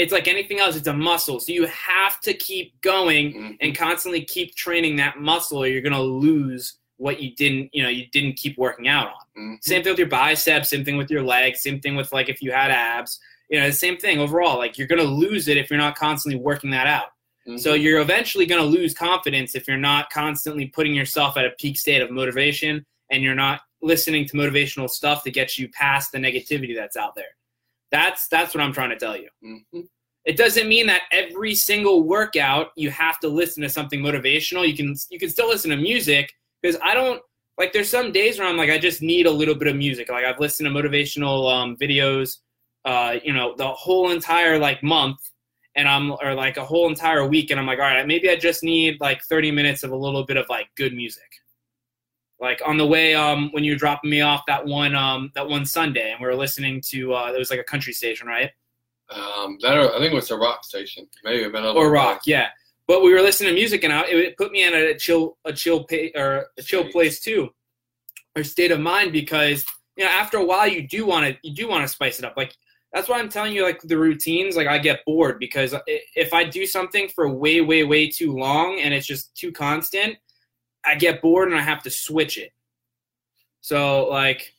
It's 0.00 0.12
like 0.12 0.28
anything 0.28 0.58
else. 0.60 0.76
It's 0.76 0.86
a 0.86 0.92
muscle. 0.94 1.38
So 1.40 1.52
you 1.52 1.66
have 1.66 2.20
to 2.22 2.32
keep 2.32 2.80
going 2.80 3.32
Mhm. 3.34 3.56
and 3.60 3.76
constantly 3.76 4.24
keep 4.24 4.54
training 4.54 4.96
that 4.96 5.18
muscle, 5.18 5.58
or 5.62 5.66
you're 5.66 5.82
gonna 5.82 6.02
lose 6.02 6.78
what 6.96 7.20
you 7.20 7.34
didn't. 7.34 7.70
You 7.74 7.82
know, 7.82 7.88
you 7.88 8.06
didn't 8.12 8.34
keep 8.36 8.56
working 8.56 8.88
out 8.88 9.08
on. 9.08 9.42
Mhm. 9.42 9.64
Same 9.64 9.82
thing 9.82 9.92
with 9.92 9.98
your 9.98 10.08
biceps. 10.08 10.70
Same 10.70 10.84
thing 10.84 10.96
with 10.96 11.10
your 11.10 11.22
legs. 11.22 11.60
Same 11.62 11.80
thing 11.80 11.96
with 11.96 12.12
like 12.12 12.28
if 12.28 12.40
you 12.42 12.50
had 12.52 12.70
abs. 12.70 13.20
You 13.50 13.58
know, 13.58 13.66
the 13.66 13.72
same 13.72 13.96
thing 13.98 14.18
overall. 14.18 14.56
Like 14.58 14.78
you're 14.78 14.86
gonna 14.86 15.02
lose 15.04 15.48
it 15.48 15.56
if 15.58 15.68
you're 15.70 15.78
not 15.78 15.96
constantly 15.96 16.40
working 16.40 16.70
that 16.70 16.86
out. 16.86 17.10
So 17.56 17.74
Mhm. 17.76 17.82
you're 17.82 18.00
eventually 18.00 18.46
going 18.46 18.62
to 18.62 18.66
lose 18.78 18.92
confidence 18.94 19.54
if 19.54 19.66
you're 19.66 19.76
not 19.78 20.10
constantly 20.10 20.66
putting 20.66 20.94
yourself 20.94 21.36
at 21.36 21.46
a 21.46 21.50
peak 21.58 21.78
state 21.78 22.00
of 22.02 22.10
motivation 22.10 22.84
and 23.10 23.22
you're 23.24 23.34
not 23.34 23.62
listening 23.82 24.24
to 24.26 24.34
motivational 24.36 24.88
stuff 24.88 25.24
that 25.24 25.32
gets 25.32 25.58
you 25.58 25.68
past 25.70 26.12
the 26.12 26.18
negativity 26.18 26.76
that's 26.76 26.96
out 26.96 27.14
there. 27.16 27.34
That's 27.90 28.28
that's 28.28 28.54
what 28.54 28.62
I'm 28.62 28.72
trying 28.72 28.90
to 28.90 28.96
tell 28.96 29.16
you. 29.16 29.28
Mhm. 29.44 29.86
It 30.24 30.36
doesn't 30.36 30.68
mean 30.68 30.86
that 30.86 31.02
every 31.12 31.54
single 31.54 32.02
workout 32.04 32.72
you 32.76 32.90
have 32.90 33.18
to 33.20 33.28
listen 33.28 33.62
to 33.62 33.68
something 33.68 34.00
motivational. 34.00 34.68
You 34.68 34.76
can 34.76 34.94
you 35.10 35.18
can 35.18 35.30
still 35.30 35.48
listen 35.48 35.70
to 35.70 35.76
music 35.76 36.32
because 36.62 36.78
I 36.82 36.94
don't 36.94 37.22
like 37.58 37.72
there's 37.72 37.88
some 37.90 38.12
days 38.12 38.38
where 38.38 38.46
I'm 38.48 38.56
like 38.56 38.70
I 38.70 38.78
just 38.78 39.02
need 39.02 39.26
a 39.26 39.30
little 39.30 39.54
bit 39.54 39.68
of 39.68 39.76
music. 39.76 40.08
Like 40.08 40.24
I've 40.24 40.38
listened 40.40 40.68
to 40.68 40.74
motivational 40.74 41.52
um, 41.52 41.76
videos 41.76 42.38
uh, 42.84 43.16
you 43.22 43.32
know, 43.32 43.54
the 43.56 43.68
whole 43.68 44.10
entire 44.10 44.58
like 44.58 44.82
month 44.82 45.18
and 45.76 45.88
I'm 45.88 46.12
or 46.12 46.34
like 46.34 46.56
a 46.56 46.64
whole 46.64 46.88
entire 46.88 47.26
week, 47.26 47.50
and 47.50 47.60
I'm 47.60 47.66
like, 47.66 47.78
all 47.78 47.84
right, 47.84 48.06
maybe 48.06 48.28
I 48.28 48.36
just 48.36 48.62
need 48.62 49.00
like 49.00 49.22
30 49.24 49.50
minutes 49.52 49.82
of 49.82 49.92
a 49.92 49.96
little 49.96 50.24
bit 50.24 50.36
of 50.36 50.46
like 50.48 50.66
good 50.76 50.94
music. 50.94 51.30
Like 52.40 52.62
on 52.64 52.78
the 52.78 52.86
way, 52.86 53.14
um, 53.14 53.50
when 53.52 53.64
you 53.64 53.72
were 53.72 53.78
dropping 53.78 54.10
me 54.10 54.22
off 54.22 54.42
that 54.46 54.64
one, 54.64 54.94
um, 54.94 55.30
that 55.34 55.46
one 55.46 55.66
Sunday, 55.66 56.12
and 56.12 56.20
we 56.20 56.26
were 56.26 56.34
listening 56.36 56.80
to, 56.86 57.14
uh, 57.14 57.32
it 57.32 57.38
was 57.38 57.50
like 57.50 57.60
a 57.60 57.64
country 57.64 57.92
station, 57.92 58.26
right? 58.26 58.50
Um, 59.10 59.58
that 59.60 59.76
I 59.76 59.98
think 59.98 60.12
it 60.12 60.14
was 60.14 60.30
a 60.30 60.36
rock 60.36 60.64
station. 60.64 61.06
Maybe 61.24 61.42
a 61.42 61.50
a 61.50 61.72
Or 61.72 61.90
rock, 61.90 62.22
yeah. 62.26 62.48
But 62.86 63.02
we 63.02 63.12
were 63.12 63.20
listening 63.20 63.50
to 63.50 63.54
music, 63.54 63.84
and 63.84 63.92
I, 63.92 64.02
it 64.06 64.36
put 64.36 64.52
me 64.52 64.64
in 64.64 64.74
a 64.74 64.94
chill, 64.96 65.36
a 65.44 65.52
chill, 65.52 65.84
pa- 65.84 66.18
or 66.18 66.46
a 66.58 66.62
chill 66.62 66.84
place 66.88 67.20
too, 67.20 67.50
or 68.36 68.42
state 68.42 68.70
of 68.70 68.80
mind 68.80 69.12
because 69.12 69.64
you 69.96 70.04
know 70.04 70.10
after 70.10 70.38
a 70.38 70.44
while 70.44 70.66
you 70.66 70.88
do 70.88 71.06
want 71.06 71.26
to, 71.26 71.38
you 71.42 71.54
do 71.54 71.68
want 71.68 71.82
to 71.84 71.88
spice 71.88 72.18
it 72.18 72.24
up. 72.24 72.36
Like 72.36 72.56
that's 72.92 73.08
why 73.08 73.18
I'm 73.18 73.28
telling 73.28 73.52
you, 73.52 73.62
like 73.62 73.80
the 73.82 73.98
routines, 73.98 74.56
like 74.56 74.66
I 74.66 74.78
get 74.78 75.04
bored 75.04 75.38
because 75.38 75.74
if 75.86 76.32
I 76.32 76.44
do 76.44 76.66
something 76.66 77.08
for 77.08 77.28
way, 77.28 77.60
way, 77.60 77.84
way 77.84 78.08
too 78.08 78.36
long 78.36 78.80
and 78.80 78.92
it's 78.92 79.06
just 79.06 79.34
too 79.36 79.52
constant, 79.52 80.16
I 80.84 80.94
get 80.94 81.20
bored 81.22 81.48
and 81.48 81.58
I 81.58 81.62
have 81.62 81.82
to 81.84 81.90
switch 81.90 82.38
it. 82.38 82.52
So 83.60 84.06
like, 84.08 84.52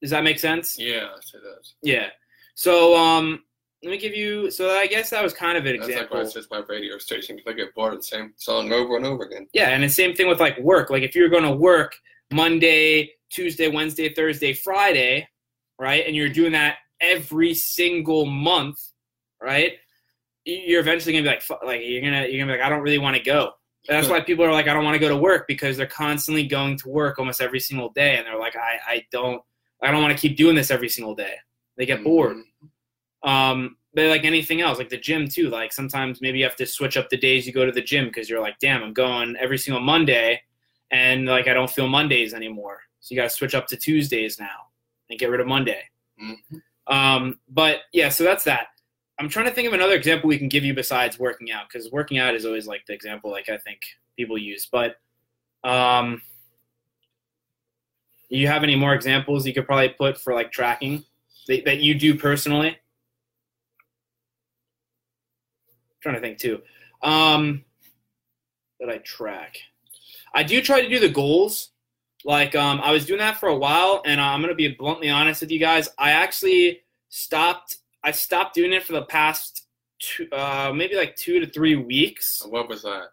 does 0.00 0.10
that 0.10 0.24
make 0.24 0.38
sense? 0.38 0.78
Yeah, 0.78 1.06
it 1.16 1.42
does. 1.42 1.74
Yeah. 1.82 2.08
So 2.54 2.96
um, 2.96 3.44
let 3.82 3.90
me 3.90 3.98
give 3.98 4.14
you. 4.14 4.50
So 4.50 4.70
I 4.70 4.86
guess 4.86 5.10
that 5.10 5.22
was 5.22 5.32
kind 5.32 5.56
of 5.56 5.64
an 5.66 5.76
That's 5.76 5.82
like 5.82 5.90
example. 5.90 6.16
why 6.16 6.22
it's 6.24 6.32
just 6.32 6.50
my 6.50 6.62
radio 6.68 6.98
station 6.98 7.36
because 7.36 7.52
I 7.52 7.56
get 7.56 7.74
bored 7.74 7.94
of 7.94 8.00
the 8.00 8.04
same 8.06 8.32
song 8.36 8.72
over 8.72 8.96
and 8.96 9.06
over 9.06 9.24
again. 9.24 9.46
Yeah, 9.52 9.68
and 9.70 9.82
the 9.82 9.88
same 9.88 10.14
thing 10.14 10.28
with 10.28 10.40
like 10.40 10.58
work. 10.58 10.90
Like 10.90 11.02
if 11.02 11.14
you're 11.14 11.28
going 11.28 11.44
to 11.44 11.52
work 11.52 11.94
Monday, 12.32 13.12
Tuesday, 13.30 13.68
Wednesday, 13.68 14.12
Thursday, 14.12 14.52
Friday, 14.52 15.28
right, 15.78 16.04
and 16.06 16.16
you're 16.16 16.28
doing 16.28 16.52
that 16.52 16.76
every 17.00 17.54
single 17.54 18.26
month, 18.26 18.78
right, 19.40 19.74
you're 20.44 20.80
eventually 20.80 21.12
gonna 21.12 21.22
be 21.22 21.28
like, 21.28 21.42
like 21.64 21.80
you're 21.84 22.02
gonna 22.02 22.26
you're 22.26 22.40
gonna 22.44 22.52
be 22.52 22.58
like, 22.58 22.66
I 22.66 22.68
don't 22.68 22.82
really 22.82 22.98
want 22.98 23.16
to 23.16 23.22
go. 23.22 23.52
That's 23.86 24.08
why 24.08 24.20
people 24.20 24.44
are 24.44 24.52
like, 24.52 24.68
I 24.68 24.74
don't 24.74 24.84
want 24.84 24.94
to 24.96 24.98
go 24.98 25.08
to 25.08 25.16
work 25.16 25.46
because 25.46 25.76
they're 25.76 25.86
constantly 25.86 26.46
going 26.46 26.76
to 26.78 26.88
work 26.88 27.18
almost 27.18 27.40
every 27.40 27.60
single 27.60 27.90
day, 27.90 28.16
and 28.16 28.26
they're 28.26 28.38
like, 28.38 28.56
I 28.56 28.78
I 28.86 29.06
don't 29.12 29.42
I 29.82 29.90
don't 29.90 30.02
want 30.02 30.16
to 30.16 30.20
keep 30.20 30.36
doing 30.36 30.56
this 30.56 30.70
every 30.70 30.88
single 30.88 31.14
day. 31.14 31.34
They 31.76 31.86
get 31.86 32.02
bored. 32.02 32.36
Mhm. 32.36 33.28
Um, 33.28 33.76
but 33.94 34.06
like 34.06 34.24
anything 34.24 34.60
else, 34.60 34.78
like 34.78 34.90
the 34.90 34.98
gym 34.98 35.28
too. 35.28 35.48
Like 35.48 35.72
sometimes 35.72 36.20
maybe 36.20 36.38
you 36.38 36.44
have 36.44 36.56
to 36.56 36.66
switch 36.66 36.96
up 36.96 37.08
the 37.08 37.16
days 37.16 37.46
you 37.46 37.52
go 37.52 37.64
to 37.64 37.72
the 37.72 37.82
gym 37.82 38.06
because 38.06 38.28
you're 38.28 38.40
like, 38.40 38.58
damn, 38.60 38.82
I'm 38.82 38.92
going 38.92 39.36
every 39.36 39.58
single 39.58 39.82
Monday, 39.82 40.42
and 40.90 41.26
like 41.26 41.48
I 41.48 41.54
don't 41.54 41.70
feel 41.70 41.88
Mondays 41.88 42.34
anymore. 42.34 42.80
So 43.00 43.14
you 43.14 43.20
got 43.20 43.24
to 43.24 43.30
switch 43.30 43.54
up 43.54 43.66
to 43.68 43.76
Tuesdays 43.76 44.38
now 44.38 44.66
and 45.08 45.18
get 45.18 45.30
rid 45.30 45.40
of 45.40 45.46
Monday. 45.46 45.82
Mhm. 46.22 46.36
Um, 46.88 47.38
but 47.48 47.80
yeah, 47.92 48.08
so 48.08 48.24
that's 48.24 48.44
that. 48.44 48.68
I'm 49.18 49.28
trying 49.28 49.46
to 49.46 49.52
think 49.52 49.66
of 49.66 49.74
another 49.74 49.94
example 49.94 50.28
we 50.28 50.38
can 50.38 50.48
give 50.48 50.64
you 50.64 50.74
besides 50.74 51.18
working 51.18 51.50
out 51.50 51.68
because 51.68 51.90
working 51.90 52.18
out 52.18 52.34
is 52.34 52.44
always 52.44 52.66
like 52.66 52.86
the 52.86 52.92
example 52.92 53.30
like 53.30 53.48
I 53.48 53.58
think 53.58 53.80
people 54.16 54.38
use. 54.38 54.68
But 54.70 54.96
um, 55.64 56.22
you 58.28 58.46
have 58.46 58.62
any 58.62 58.76
more 58.76 58.94
examples 58.94 59.46
you 59.46 59.54
could 59.54 59.66
probably 59.66 59.88
put 59.88 60.18
for 60.18 60.34
like 60.34 60.52
tracking 60.52 61.04
that, 61.48 61.64
that 61.64 61.80
you 61.80 61.94
do 61.94 62.16
personally? 62.16 62.78
trying 66.00 66.14
to 66.14 66.20
think 66.20 66.38
too. 66.38 66.60
Um, 67.02 67.64
that 68.80 68.88
I 68.88 68.98
track. 68.98 69.58
I 70.34 70.42
do 70.42 70.60
try 70.62 70.80
to 70.80 70.88
do 70.88 70.98
the 70.98 71.08
goals. 71.08 71.70
Like 72.24 72.54
um, 72.54 72.80
I 72.82 72.92
was 72.92 73.06
doing 73.06 73.18
that 73.20 73.38
for 73.38 73.48
a 73.48 73.56
while, 73.56 74.02
and 74.04 74.20
uh, 74.20 74.24
I'm 74.24 74.40
gonna 74.40 74.54
be 74.54 74.68
bluntly 74.68 75.08
honest 75.08 75.40
with 75.40 75.50
you 75.50 75.58
guys. 75.58 75.88
I 75.98 76.10
actually 76.10 76.82
stopped. 77.08 77.78
I 78.04 78.10
stopped 78.10 78.54
doing 78.54 78.72
it 78.72 78.84
for 78.84 78.92
the 78.92 79.04
past 79.04 79.66
two, 79.98 80.28
uh, 80.32 80.72
maybe 80.74 80.96
like 80.96 81.16
two 81.16 81.40
to 81.40 81.46
three 81.46 81.76
weeks. 81.76 82.42
What 82.48 82.68
was 82.68 82.82
that? 82.82 83.10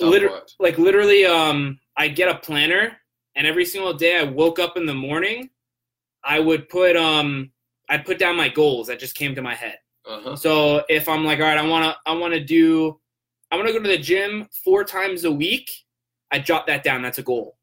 Liter- 0.00 0.30
what? 0.30 0.54
like 0.58 0.78
literally, 0.78 1.26
um, 1.26 1.78
I 1.96 2.08
get 2.08 2.28
a 2.28 2.38
planner, 2.38 2.96
and 3.34 3.46
every 3.46 3.64
single 3.64 3.92
day 3.92 4.18
I 4.18 4.24
woke 4.24 4.58
up 4.58 4.76
in 4.76 4.86
the 4.86 4.94
morning, 4.94 5.50
I 6.24 6.40
would 6.40 6.68
put 6.68 6.96
um, 6.96 7.52
I'd 7.88 8.06
put 8.06 8.18
down 8.18 8.36
my 8.36 8.48
goals 8.48 8.86
that 8.86 8.98
just 8.98 9.14
came 9.14 9.34
to 9.34 9.42
my 9.42 9.54
head. 9.54 9.78
Uh-huh. 10.06 10.36
So 10.36 10.84
if 10.88 11.08
I'm 11.08 11.24
like, 11.24 11.40
all 11.40 11.46
right, 11.46 11.58
I 11.58 11.66
wanna 11.66 11.96
I 12.06 12.12
wanna 12.12 12.40
do 12.40 12.98
I 13.50 13.56
wanna 13.56 13.72
go 13.72 13.80
to 13.80 13.88
the 13.88 13.98
gym 13.98 14.48
four 14.64 14.84
times 14.84 15.24
a 15.24 15.32
week, 15.32 15.70
I 16.30 16.38
jot 16.38 16.66
that 16.68 16.82
down. 16.82 17.02
That's 17.02 17.18
a 17.18 17.22
goal. 17.22 17.56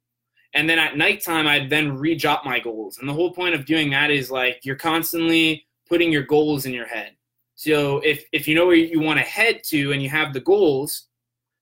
And 0.54 0.70
then 0.70 0.80
at 0.80 0.98
nighttime 0.98 1.48
I 1.48 1.68
then 1.68 1.98
re-jot 1.98 2.46
my 2.46 2.60
goals. 2.60 2.98
And 2.98 3.08
the 3.08 3.14
whole 3.14 3.34
point 3.34 3.54
of 3.54 3.66
doing 3.66 3.90
that 3.92 4.12
is 4.12 4.32
like 4.32 4.62
you're 4.64 4.76
constantly 4.76 5.67
putting 5.88 6.12
your 6.12 6.24
goals 6.24 6.66
in 6.66 6.74
your 6.74 6.88
head. 6.88 7.16
So 7.56 8.00
if 8.00 8.24
if 8.32 8.48
you 8.48 8.56
know 8.56 8.68
where 8.68 8.76
you 8.76 9.00
want 9.00 9.20
to 9.20 9.26
head 9.26 9.62
to 9.66 9.92
and 9.92 10.02
you 10.02 10.10
have 10.10 10.34
the 10.34 10.42
goals, 10.42 11.08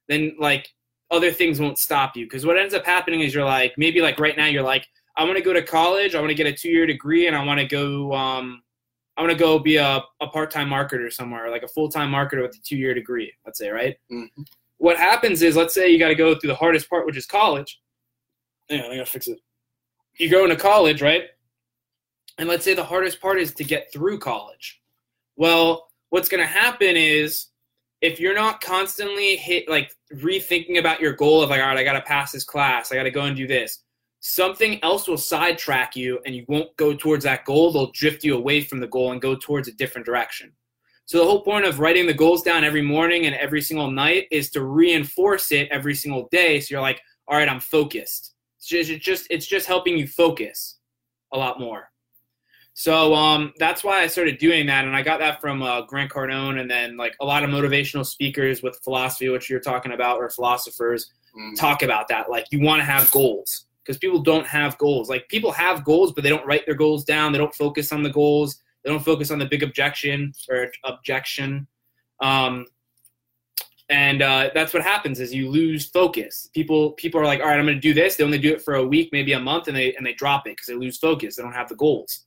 then 0.09 0.35
like 0.39 0.67
other 1.11 1.31
things 1.31 1.59
won't 1.59 1.77
stop 1.77 2.15
you. 2.17 2.25
Because 2.25 2.45
what 2.45 2.57
ends 2.57 2.73
up 2.73 2.85
happening 2.85 3.21
is 3.21 3.33
you're 3.33 3.45
like 3.45 3.73
maybe 3.77 4.01
like 4.01 4.19
right 4.19 4.35
now 4.35 4.47
you're 4.47 4.63
like 4.63 4.87
I 5.17 5.23
want 5.23 5.37
to 5.37 5.43
go 5.43 5.53
to 5.53 5.61
college, 5.61 6.13
I 6.13 6.19
want 6.19 6.31
to 6.31 6.35
get 6.35 6.47
a 6.47 6.53
two 6.53 6.69
year 6.69 6.85
degree, 6.85 7.27
and 7.27 7.35
I 7.35 7.43
want 7.45 7.59
to 7.59 7.65
go 7.65 8.13
um, 8.13 8.61
I 9.17 9.21
want 9.21 9.31
to 9.31 9.37
go 9.37 9.57
be 9.59 9.77
a, 9.77 10.03
a 10.19 10.27
part 10.27 10.51
time 10.51 10.69
marketer 10.69 11.11
somewhere, 11.11 11.49
like 11.49 11.63
a 11.63 11.67
full 11.69 11.89
time 11.89 12.11
marketer 12.11 12.41
with 12.41 12.55
a 12.55 12.61
two 12.63 12.75
year 12.75 12.93
degree, 12.93 13.31
let's 13.45 13.59
say, 13.59 13.69
right? 13.69 13.97
Mhm. 14.11 14.27
What 14.77 14.97
happens 14.97 15.41
is, 15.41 15.55
let's 15.55 15.73
say 15.73 15.89
you 15.89 15.97
got 15.97 16.09
to 16.09 16.15
go 16.15 16.35
through 16.35 16.49
the 16.49 16.55
hardest 16.55 16.89
part, 16.89 17.05
which 17.05 17.15
is 17.15 17.25
college. 17.25 17.79
Yeah, 18.69 18.87
I 18.87 18.97
gotta 18.97 19.05
fix 19.05 19.27
it. 19.27 19.39
You 20.17 20.29
go 20.29 20.43
into 20.43 20.57
college, 20.57 21.01
right? 21.01 21.29
And 22.37 22.49
let's 22.49 22.65
say 22.65 22.73
the 22.73 22.83
hardest 22.83 23.21
part 23.21 23.39
is 23.39 23.53
to 23.53 23.63
get 23.63 23.91
through 23.93 24.19
college. 24.19 24.81
Well, 25.37 25.87
what's 26.09 26.29
going 26.29 26.41
to 26.41 26.47
happen 26.47 26.97
is 26.97 27.47
if 28.01 28.19
you're 28.19 28.35
not 28.35 28.61
constantly 28.61 29.35
hit 29.35 29.69
like 29.69 29.91
rethinking 30.13 30.79
about 30.79 30.99
your 30.99 31.13
goal 31.13 31.41
of 31.41 31.49
like, 31.49 31.61
all 31.61 31.67
right, 31.67 31.77
I 31.77 31.83
got 31.83 31.93
to 31.93 32.01
pass 32.01 32.31
this 32.31 32.43
class, 32.43 32.91
I 32.91 32.95
got 32.95 33.03
to 33.03 33.11
go 33.11 33.21
and 33.21 33.35
do 33.35 33.47
this. 33.47 33.83
Something 34.19 34.83
else 34.83 35.07
will 35.07 35.17
sidetrack 35.17 35.95
you, 35.95 36.19
and 36.25 36.35
you 36.35 36.45
won't 36.47 36.75
go 36.77 36.95
towards 36.95 37.23
that 37.25 37.45
goal. 37.45 37.71
They'll 37.71 37.91
drift 37.91 38.23
you 38.23 38.35
away 38.35 38.61
from 38.61 38.79
the 38.79 38.87
goal 38.87 39.11
and 39.11 39.21
go 39.21 39.35
towards 39.35 39.67
a 39.67 39.73
different 39.73 40.05
direction. 40.05 40.51
So 41.05 41.19
the 41.19 41.25
whole 41.25 41.43
point 41.43 41.65
of 41.65 41.79
writing 41.79 42.07
the 42.07 42.13
goals 42.13 42.41
down 42.41 42.63
every 42.63 42.81
morning 42.81 43.27
and 43.27 43.35
every 43.35 43.61
single 43.61 43.91
night 43.91 44.27
is 44.31 44.49
to 44.51 44.63
reinforce 44.63 45.51
it 45.51 45.67
every 45.69 45.93
single 45.93 46.27
day. 46.31 46.59
So 46.59 46.73
you're 46.73 46.81
like, 46.81 46.99
all 47.27 47.37
right, 47.37 47.47
I'm 47.47 47.59
focused. 47.59 48.33
It's 48.57 48.67
just, 48.67 48.89
it's 48.89 49.05
just, 49.05 49.27
it's 49.29 49.45
just 49.45 49.67
helping 49.67 49.95
you 49.95 50.07
focus 50.07 50.79
a 51.31 51.37
lot 51.37 51.59
more. 51.59 51.91
So 52.77 53.15
um, 53.15 53.53
that's 53.57 53.85
why 53.85 54.01
I 54.01 54.07
started 54.07 54.37
doing 54.37 54.65
that, 54.65 54.83
and 54.83 54.93
I 54.93 55.01
got 55.01 55.19
that 55.19 55.39
from 55.39 55.63
uh, 55.63 55.83
Grant 55.83 56.11
Cardone, 56.11 56.59
and 56.59 56.69
then 56.69 56.97
like 56.97 57.15
a 57.21 57.25
lot 57.25 57.41
of 57.41 57.49
motivational 57.49 58.05
speakers 58.05 58.61
with 58.61 58.77
philosophy, 58.83 59.29
which 59.29 59.49
you're 59.49 59.61
talking 59.61 59.93
about, 59.93 60.17
or 60.17 60.29
philosophers 60.29 61.11
Mhm. 61.37 61.57
talk 61.57 61.83
about 61.83 62.07
that. 62.09 62.29
Like 62.29 62.45
you 62.51 62.59
want 62.61 62.81
to 62.81 62.85
have 62.85 63.09
goals 63.11 63.65
because 63.83 63.97
people 63.97 64.19
don't 64.19 64.45
have 64.47 64.77
goals. 64.77 65.09
Like 65.09 65.27
people 65.29 65.51
have 65.53 65.85
goals, 65.85 66.11
but 66.11 66.23
they 66.23 66.29
don't 66.29 66.45
write 66.45 66.65
their 66.65 66.75
goals 66.75 67.05
down. 67.05 67.31
They 67.31 67.37
don't 67.37 67.55
focus 67.55 67.91
on 67.93 68.03
the 68.03 68.09
goals. 68.09 68.61
They 68.83 68.89
don't 68.89 69.03
focus 69.03 69.31
on 69.31 69.39
the 69.39 69.45
big 69.45 69.63
objection 69.63 70.33
or 70.49 70.69
objection. 70.83 71.67
Um, 72.21 72.65
and 73.89 74.21
uh, 74.21 74.49
that's 74.53 74.73
what 74.73 74.81
happens 74.83 75.19
is 75.19 75.33
you 75.33 75.49
lose 75.49 75.85
focus. 75.87 76.49
People 76.53 76.91
people 76.93 77.21
are 77.21 77.25
like, 77.25 77.39
all 77.39 77.47
right, 77.47 77.59
I'm 77.59 77.65
going 77.65 77.77
to 77.77 77.81
do 77.81 77.93
this. 77.93 78.15
They 78.17 78.23
only 78.23 78.37
do 78.39 78.51
it 78.51 78.61
for 78.61 78.75
a 78.75 78.85
week, 78.85 79.09
maybe 79.11 79.33
a 79.33 79.39
month, 79.39 79.67
and 79.69 79.77
they 79.77 79.93
and 79.95 80.05
they 80.05 80.13
drop 80.13 80.45
it 80.47 80.51
because 80.51 80.67
they 80.67 80.75
lose 80.75 80.97
focus. 80.97 81.35
They 81.35 81.43
don't 81.43 81.53
have 81.53 81.69
the 81.69 81.75
goals. 81.75 82.24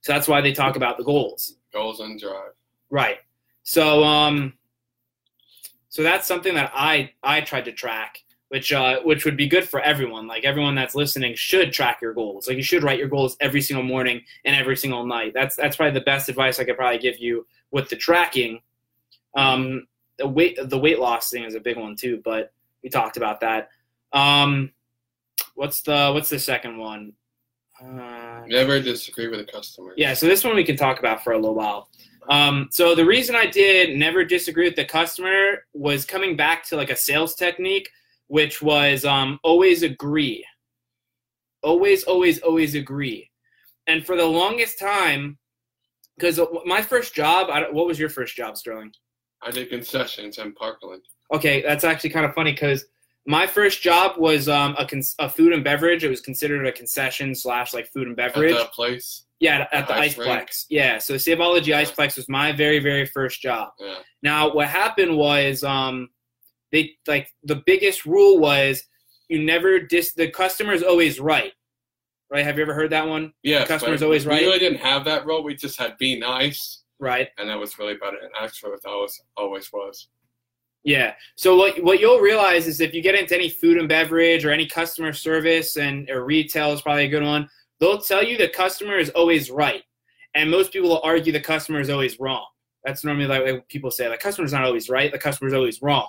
So 0.00 0.12
that's 0.12 0.28
why 0.28 0.40
they 0.40 0.52
talk 0.52 0.76
about 0.76 0.96
the 0.96 1.04
goals. 1.04 1.56
Goals 1.72 2.00
and 2.00 2.18
drive. 2.18 2.52
Right. 2.90 3.18
So 3.62 4.02
um 4.04 4.54
So 5.88 6.02
that's 6.02 6.26
something 6.26 6.54
that 6.54 6.72
I 6.74 7.12
I 7.22 7.40
tried 7.42 7.64
to 7.66 7.72
track, 7.72 8.22
which 8.48 8.72
uh, 8.72 9.00
which 9.02 9.24
would 9.24 9.36
be 9.36 9.46
good 9.48 9.68
for 9.68 9.80
everyone. 9.80 10.26
Like 10.26 10.44
everyone 10.44 10.74
that's 10.74 10.94
listening 10.94 11.34
should 11.34 11.72
track 11.72 12.00
your 12.00 12.14
goals. 12.14 12.48
Like 12.48 12.56
you 12.56 12.62
should 12.62 12.82
write 12.82 12.98
your 12.98 13.08
goals 13.08 13.36
every 13.40 13.60
single 13.60 13.84
morning 13.84 14.22
and 14.44 14.56
every 14.56 14.76
single 14.76 15.04
night. 15.04 15.32
That's 15.34 15.56
that's 15.56 15.76
probably 15.76 15.98
the 15.98 16.04
best 16.04 16.28
advice 16.28 16.58
I 16.58 16.64
could 16.64 16.76
probably 16.76 16.98
give 16.98 17.18
you 17.18 17.46
with 17.70 17.88
the 17.88 17.96
tracking. 17.96 18.60
Um, 19.36 19.86
the 20.18 20.26
weight 20.26 20.58
the 20.62 20.78
weight 20.78 20.98
loss 20.98 21.30
thing 21.30 21.44
is 21.44 21.54
a 21.54 21.60
big 21.60 21.76
one 21.76 21.96
too, 21.96 22.20
but 22.24 22.52
we 22.82 22.88
talked 22.88 23.16
about 23.16 23.40
that. 23.40 23.68
Um, 24.12 24.72
what's 25.54 25.82
the 25.82 26.10
what's 26.12 26.30
the 26.30 26.38
second 26.38 26.78
one? 26.78 27.12
Uh, 27.82 28.42
Never 28.46 28.80
disagree 28.80 29.28
with 29.28 29.40
a 29.40 29.44
customer. 29.44 29.94
yeah, 29.96 30.12
so 30.14 30.26
this 30.26 30.44
one 30.44 30.54
we 30.54 30.64
can 30.64 30.76
talk 30.76 30.98
about 30.98 31.24
for 31.24 31.32
a 31.32 31.36
little 31.36 31.54
while. 31.54 31.88
Um, 32.28 32.68
so 32.70 32.94
the 32.94 33.04
reason 33.04 33.34
I 33.34 33.46
did 33.46 33.96
never 33.96 34.24
disagree 34.24 34.66
with 34.66 34.76
the 34.76 34.84
customer 34.84 35.64
was 35.72 36.04
coming 36.04 36.36
back 36.36 36.64
to 36.68 36.76
like 36.76 36.90
a 36.90 36.96
sales 36.96 37.34
technique, 37.34 37.88
which 38.28 38.60
was 38.60 39.04
um, 39.04 39.38
always 39.42 39.82
agree. 39.82 40.44
Always, 41.62 42.04
always, 42.04 42.40
always 42.40 42.74
agree. 42.74 43.30
And 43.86 44.04
for 44.04 44.16
the 44.16 44.24
longest 44.24 44.78
time, 44.78 45.38
because 46.16 46.38
my 46.66 46.82
first 46.82 47.14
job, 47.14 47.48
I 47.50 47.70
what 47.70 47.86
was 47.86 47.98
your 47.98 48.10
first 48.10 48.36
job, 48.36 48.56
Sterling? 48.56 48.92
I 49.42 49.50
did 49.50 49.70
concessions 49.70 50.38
in 50.38 50.52
Parkland. 50.52 51.02
Okay, 51.32 51.62
that's 51.62 51.84
actually 51.84 52.10
kind 52.10 52.26
of 52.26 52.34
funny 52.34 52.52
because 52.52 52.84
my 53.30 53.46
first 53.46 53.80
job 53.80 54.16
was 54.18 54.48
um, 54.48 54.74
a, 54.78 54.84
con- 54.84 55.02
a 55.20 55.28
food 55.28 55.52
and 55.52 55.62
beverage. 55.62 56.02
It 56.04 56.08
was 56.08 56.20
considered 56.20 56.66
a 56.66 56.72
concession 56.72 57.34
slash 57.34 57.72
like 57.72 57.86
food 57.86 58.06
and 58.08 58.16
beverage. 58.16 58.52
At 58.52 58.58
that 58.58 58.72
place. 58.72 59.24
Yeah, 59.38 59.66
at 59.72 59.86
the 59.88 59.94
Ice 59.94 60.16
Iceplex. 60.16 60.26
rink? 60.26 60.50
Yeah, 60.68 60.98
so 60.98 61.16
Saveology 61.16 61.70
Iceplex 61.70 62.16
was 62.16 62.28
my 62.28 62.52
very, 62.52 62.78
very 62.78 63.06
first 63.06 63.40
job. 63.40 63.70
Yeah. 63.78 63.94
Now, 64.22 64.52
what 64.52 64.68
happened 64.68 65.16
was, 65.16 65.64
um, 65.64 66.10
they 66.72 66.92
like 67.06 67.28
the 67.44 67.62
biggest 67.66 68.04
rule 68.04 68.38
was 68.38 68.82
you 69.28 69.42
never 69.42 69.80
dis. 69.80 70.12
The 70.12 70.28
customer's 70.30 70.82
always 70.82 71.18
right. 71.20 71.52
Right? 72.30 72.44
Have 72.44 72.56
you 72.58 72.62
ever 72.62 72.74
heard 72.74 72.90
that 72.90 73.08
one? 73.08 73.32
Yeah. 73.42 73.64
customer's 73.64 74.02
always 74.02 74.26
right? 74.26 74.40
We 74.40 74.46
really 74.46 74.58
didn't 74.60 74.78
have 74.80 75.04
that 75.06 75.24
rule. 75.26 75.42
We 75.42 75.54
just 75.56 75.78
had 75.78 75.96
be 75.98 76.18
nice, 76.18 76.82
Right. 77.00 77.28
and 77.38 77.48
that 77.48 77.58
was 77.58 77.76
really 77.78 77.94
about 77.94 78.14
it. 78.14 78.20
And 78.22 78.30
actually, 78.40 78.72
that 78.72 78.88
was 78.88 79.20
always 79.36 79.72
was. 79.72 80.08
Yeah. 80.82 81.14
So 81.36 81.56
what 81.56 81.82
what 81.82 82.00
you'll 82.00 82.20
realize 82.20 82.66
is 82.66 82.80
if 82.80 82.94
you 82.94 83.02
get 83.02 83.14
into 83.14 83.34
any 83.34 83.48
food 83.48 83.76
and 83.76 83.88
beverage 83.88 84.44
or 84.44 84.50
any 84.50 84.66
customer 84.66 85.12
service 85.12 85.76
and 85.76 86.08
or 86.10 86.24
retail 86.24 86.72
is 86.72 86.80
probably 86.82 87.04
a 87.04 87.08
good 87.08 87.22
one, 87.22 87.48
they'll 87.80 88.00
tell 88.00 88.24
you 88.24 88.38
the 88.38 88.48
customer 88.48 88.96
is 88.96 89.10
always 89.10 89.50
right, 89.50 89.82
and 90.34 90.50
most 90.50 90.72
people 90.72 90.88
will 90.88 91.02
argue 91.02 91.32
the 91.32 91.40
customer 91.40 91.80
is 91.80 91.90
always 91.90 92.18
wrong. 92.18 92.46
That's 92.84 93.04
normally 93.04 93.26
like 93.26 93.44
what 93.44 93.68
people 93.68 93.90
say 93.90 94.08
the 94.08 94.16
customer's 94.16 94.52
not 94.54 94.64
always 94.64 94.88
right, 94.88 95.12
the 95.12 95.18
customer's 95.18 95.52
always 95.52 95.82
wrong. 95.82 96.08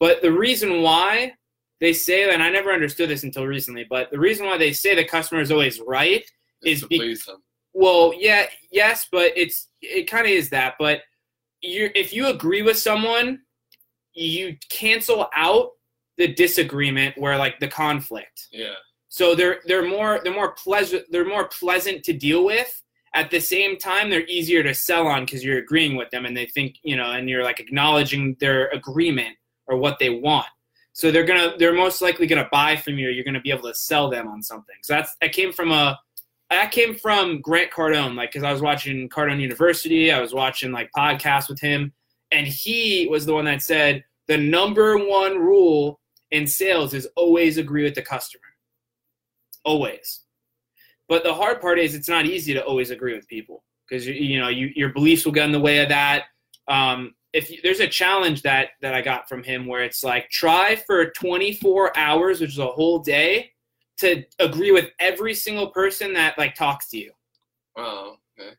But 0.00 0.22
the 0.22 0.32
reason 0.32 0.82
why 0.82 1.34
they 1.80 1.92
say 1.92 2.28
and 2.32 2.42
I 2.42 2.50
never 2.50 2.72
understood 2.72 3.08
this 3.10 3.22
until 3.22 3.46
recently, 3.46 3.86
but 3.88 4.10
the 4.10 4.18
reason 4.18 4.44
why 4.46 4.58
they 4.58 4.72
say 4.72 4.96
the 4.96 5.04
customer 5.04 5.40
is 5.40 5.52
always 5.52 5.80
right 5.80 6.24
Is 6.64 6.78
Is 6.78 6.80
to 6.80 6.86
be- 6.88 6.98
please 6.98 7.24
them. 7.26 7.42
well, 7.74 8.12
yeah, 8.16 8.46
yes, 8.72 9.06
but 9.12 9.30
it's 9.36 9.68
it 9.80 10.10
kind 10.10 10.26
of 10.26 10.32
is 10.32 10.50
that. 10.50 10.74
But 10.80 11.02
you, 11.60 11.90
if 11.94 12.12
you 12.12 12.26
agree 12.26 12.62
with 12.62 12.76
someone, 12.78 13.40
you 14.14 14.56
cancel 14.70 15.28
out 15.34 15.70
the 16.16 16.32
disagreement 16.32 17.18
where 17.18 17.36
like 17.36 17.58
the 17.58 17.68
conflict. 17.68 18.48
Yeah. 18.52 18.74
So 19.08 19.34
they're 19.34 19.60
they're 19.66 19.86
more 19.86 20.20
they're 20.22 20.34
more 20.34 20.52
pleasant 20.52 21.04
they're 21.10 21.28
more 21.28 21.48
pleasant 21.48 22.02
to 22.04 22.12
deal 22.12 22.44
with. 22.44 22.80
At 23.14 23.30
the 23.30 23.40
same 23.40 23.78
time, 23.78 24.10
they're 24.10 24.26
easier 24.26 24.64
to 24.64 24.74
sell 24.74 25.06
on 25.06 25.24
because 25.24 25.44
you're 25.44 25.58
agreeing 25.58 25.94
with 25.94 26.10
them 26.10 26.24
and 26.26 26.36
they 26.36 26.46
think 26.46 26.76
you 26.82 26.96
know, 26.96 27.12
and 27.12 27.28
you're 27.28 27.44
like 27.44 27.60
acknowledging 27.60 28.36
their 28.40 28.68
agreement 28.68 29.36
or 29.66 29.76
what 29.76 29.98
they 29.98 30.10
want. 30.10 30.46
So 30.94 31.10
they're 31.10 31.24
gonna 31.24 31.54
they're 31.58 31.74
most 31.74 32.02
likely 32.02 32.26
gonna 32.26 32.48
buy 32.50 32.76
from 32.76 32.98
you. 32.98 33.08
or 33.08 33.10
You're 33.10 33.24
gonna 33.24 33.40
be 33.40 33.50
able 33.50 33.68
to 33.68 33.74
sell 33.74 34.10
them 34.10 34.28
on 34.28 34.42
something. 34.42 34.76
So 34.82 34.94
that's 34.94 35.14
that 35.20 35.32
came 35.32 35.52
from 35.52 35.70
a 35.70 35.98
that 36.50 36.70
came 36.72 36.94
from 36.94 37.40
Grant 37.40 37.70
Cardone, 37.70 38.14
like 38.16 38.30
because 38.32 38.44
I 38.44 38.52
was 38.52 38.62
watching 38.62 39.08
Cardone 39.08 39.40
University, 39.40 40.12
I 40.12 40.20
was 40.20 40.32
watching 40.34 40.72
like 40.72 40.90
podcasts 40.96 41.48
with 41.48 41.60
him, 41.60 41.92
and 42.30 42.46
he 42.46 43.06
was 43.10 43.26
the 43.26 43.34
one 43.34 43.44
that 43.44 43.62
said 43.62 44.04
the 44.26 44.38
number 44.38 44.96
one 44.96 45.38
rule 45.38 46.00
in 46.30 46.46
sales 46.46 46.94
is 46.94 47.06
always 47.16 47.58
agree 47.58 47.84
with 47.84 47.94
the 47.94 48.02
customer. 48.02 48.42
Always. 49.64 50.20
But 51.08 51.22
the 51.22 51.34
hard 51.34 51.60
part 51.60 51.78
is 51.78 51.94
it's 51.94 52.08
not 52.08 52.26
easy 52.26 52.54
to 52.54 52.64
always 52.64 52.90
agree 52.90 53.14
with 53.14 53.28
people 53.28 53.62
because 53.88 54.06
you, 54.06 54.14
you 54.14 54.40
know 54.40 54.48
you, 54.48 54.70
your 54.74 54.90
beliefs 54.90 55.24
will 55.24 55.32
get 55.32 55.44
in 55.44 55.52
the 55.52 55.60
way 55.60 55.78
of 55.82 55.88
that. 55.90 56.24
Um, 56.68 57.14
if 57.32 57.50
you, 57.50 57.58
there's 57.62 57.80
a 57.80 57.88
challenge 57.88 58.42
that 58.42 58.70
that 58.80 58.94
I 58.94 59.02
got 59.02 59.28
from 59.28 59.42
him 59.42 59.66
where 59.66 59.82
it's 59.82 60.02
like 60.02 60.30
try 60.30 60.76
for 60.76 61.10
24 61.10 61.96
hours, 61.96 62.40
which 62.40 62.52
is 62.52 62.58
a 62.58 62.66
whole 62.66 63.00
day, 63.00 63.50
to 63.98 64.24
agree 64.38 64.72
with 64.72 64.90
every 64.98 65.34
single 65.34 65.68
person 65.68 66.14
that 66.14 66.38
like 66.38 66.54
talks 66.54 66.88
to 66.90 66.98
you. 66.98 67.12
Wow. 67.76 68.18
Okay. 68.38 68.54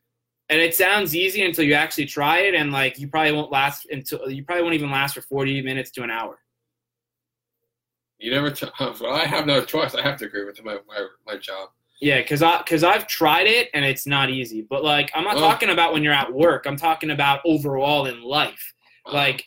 And 0.48 0.60
it 0.60 0.74
sounds 0.76 1.16
easy 1.16 1.44
until 1.44 1.64
you 1.64 1.74
actually 1.74 2.06
try 2.06 2.40
it, 2.40 2.54
and 2.54 2.70
like 2.70 2.98
you 2.98 3.08
probably 3.08 3.32
won't 3.32 3.50
last 3.50 3.86
until 3.90 4.30
you 4.30 4.44
probably 4.44 4.62
won't 4.62 4.74
even 4.74 4.90
last 4.92 5.14
for 5.14 5.22
40 5.22 5.60
minutes 5.62 5.90
to 5.92 6.02
an 6.02 6.10
hour. 6.10 6.38
You 8.18 8.30
never. 8.30 8.50
T- 8.50 8.66
well, 8.80 9.12
I 9.12 9.24
have 9.26 9.46
no 9.46 9.64
choice. 9.64 9.94
I 9.94 10.02
have 10.02 10.18
to 10.18 10.26
agree 10.26 10.44
with 10.44 10.62
my 10.64 10.78
my, 10.86 11.06
my 11.26 11.36
job. 11.36 11.70
Yeah, 12.00 12.22
cause 12.22 12.42
I 12.42 12.62
cause 12.62 12.84
I've 12.84 13.06
tried 13.06 13.46
it 13.46 13.70
and 13.74 13.84
it's 13.84 14.06
not 14.06 14.30
easy. 14.30 14.62
But 14.68 14.84
like 14.84 15.10
I'm 15.14 15.24
not 15.24 15.36
Oh. 15.36 15.40
talking 15.40 15.70
about 15.70 15.92
when 15.92 16.02
you're 16.04 16.12
at 16.12 16.32
work. 16.32 16.66
I'm 16.66 16.76
talking 16.76 17.10
about 17.10 17.40
overall 17.44 18.06
in 18.06 18.22
life. 18.22 18.72
Wow. 19.06 19.14
Like 19.14 19.44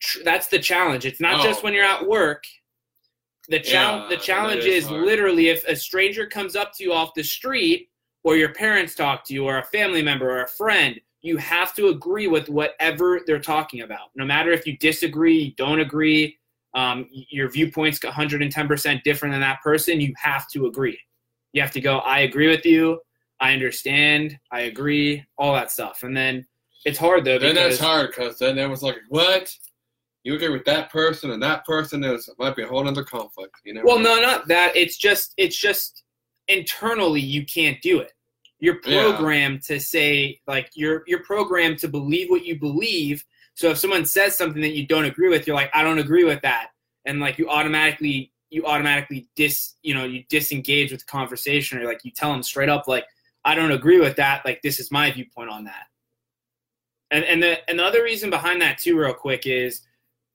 tr- 0.00 0.20
that's 0.24 0.48
the 0.48 0.58
challenge. 0.58 1.04
It's 1.04 1.20
not 1.20 1.40
Oh. 1.40 1.44
just 1.44 1.62
when 1.62 1.74
you're 1.74 1.84
at 1.84 2.06
work. 2.06 2.42
The 3.48 3.60
challenge 3.60 4.10
Yeah, 4.10 4.16
the 4.16 4.22
challenge 4.22 4.64
is 4.64 4.84
is 4.84 4.90
literally 4.90 5.48
if 5.48 5.62
a 5.68 5.76
stranger 5.76 6.26
comes 6.26 6.56
up 6.56 6.72
to 6.76 6.84
you 6.84 6.92
off 6.92 7.12
the 7.14 7.22
street 7.22 7.89
or 8.24 8.36
your 8.36 8.52
parents 8.52 8.94
talk 8.94 9.24
to 9.24 9.34
you 9.34 9.46
or 9.46 9.58
a 9.58 9.64
family 9.64 10.02
member 10.02 10.30
or 10.30 10.42
a 10.42 10.48
friend, 10.48 11.00
you 11.22 11.36
have 11.36 11.74
to 11.74 11.88
agree 11.88 12.26
with 12.26 12.48
whatever 12.48 13.20
they're 13.26 13.38
talking 13.38 13.82
about. 13.82 14.10
No 14.14 14.24
matter 14.24 14.52
if 14.52 14.66
you 14.66 14.76
disagree, 14.78 15.38
you 15.38 15.54
don't 15.56 15.80
agree, 15.80 16.38
um, 16.74 17.08
your 17.10 17.50
viewpoint's 17.50 17.98
110% 17.98 19.02
different 19.02 19.32
than 19.32 19.40
that 19.40 19.60
person, 19.62 20.00
you 20.00 20.14
have 20.16 20.48
to 20.50 20.66
agree. 20.66 20.98
You 21.52 21.60
have 21.62 21.72
to 21.72 21.80
go, 21.80 21.98
I 21.98 22.20
agree 22.20 22.48
with 22.48 22.64
you. 22.64 23.00
I 23.40 23.52
understand. 23.52 24.38
I 24.52 24.60
agree. 24.60 25.24
All 25.38 25.54
that 25.54 25.70
stuff. 25.70 26.02
And 26.02 26.16
then 26.16 26.46
it's 26.84 26.98
hard 26.98 27.24
though. 27.24 27.38
Then 27.38 27.54
that's 27.54 27.78
hard 27.78 28.10
because 28.10 28.38
then 28.38 28.58
it 28.58 28.68
was 28.68 28.82
like, 28.82 28.96
what? 29.08 29.52
You 30.22 30.34
agree 30.34 30.50
with 30.50 30.64
that 30.66 30.90
person 30.90 31.30
and 31.30 31.42
that 31.42 31.64
person? 31.64 32.04
is 32.04 32.28
might 32.38 32.54
be 32.54 32.62
a 32.62 32.66
whole 32.66 32.86
other 32.86 33.04
conflict. 33.04 33.54
You 33.64 33.74
know. 33.74 33.82
Well, 33.84 33.98
no, 33.98 34.20
not 34.20 34.48
that. 34.48 34.76
It's 34.76 34.98
just 34.98 35.32
it's 35.38 35.56
just 35.56 36.02
internally 36.50 37.20
you 37.20 37.44
can't 37.46 37.80
do 37.80 38.00
it. 38.00 38.12
You're 38.58 38.80
Yeah. 38.84 39.02
programmed 39.02 39.62
to 39.64 39.80
say 39.80 40.40
like 40.46 40.70
you're 40.74 41.02
you're 41.06 41.22
programmed 41.24 41.78
to 41.78 41.88
believe 41.88 42.28
what 42.28 42.44
you 42.44 42.58
believe. 42.58 43.24
So 43.54 43.70
if 43.70 43.78
someone 43.78 44.06
says 44.06 44.36
something 44.36 44.62
that 44.62 44.74
you 44.74 44.86
don't 44.86 45.04
agree 45.04 45.28
with, 45.28 45.46
you're 45.46 45.56
like, 45.56 45.70
I 45.74 45.82
don't 45.82 45.98
agree 45.98 46.24
with 46.24 46.42
that, 46.42 46.68
and 47.04 47.20
like 47.20 47.38
you 47.38 47.48
automatically 47.48 48.32
you 48.50 48.66
automatically 48.66 49.28
dis 49.36 49.74
you 49.82 49.94
know 49.94 50.04
you 50.04 50.24
disengage 50.28 50.90
with 50.90 51.00
the 51.00 51.06
conversation 51.06 51.78
or 51.78 51.84
like 51.86 52.04
you 52.04 52.10
tell 52.10 52.32
them 52.32 52.42
straight 52.42 52.68
up 52.68 52.88
like 52.88 53.06
I 53.44 53.54
don't 53.54 53.72
agree 53.72 54.00
with 54.00 54.16
that. 54.16 54.44
Like 54.44 54.60
this 54.62 54.78
is 54.80 54.90
my 54.90 55.10
viewpoint 55.10 55.50
on 55.50 55.64
that. 55.64 55.86
And 57.10 57.24
and 57.24 57.42
the 57.42 57.68
and 57.68 57.78
the 57.78 57.84
other 57.84 58.02
reason 58.02 58.28
behind 58.30 58.60
that 58.62 58.78
too, 58.78 58.98
real 58.98 59.14
quick, 59.14 59.46
is 59.46 59.82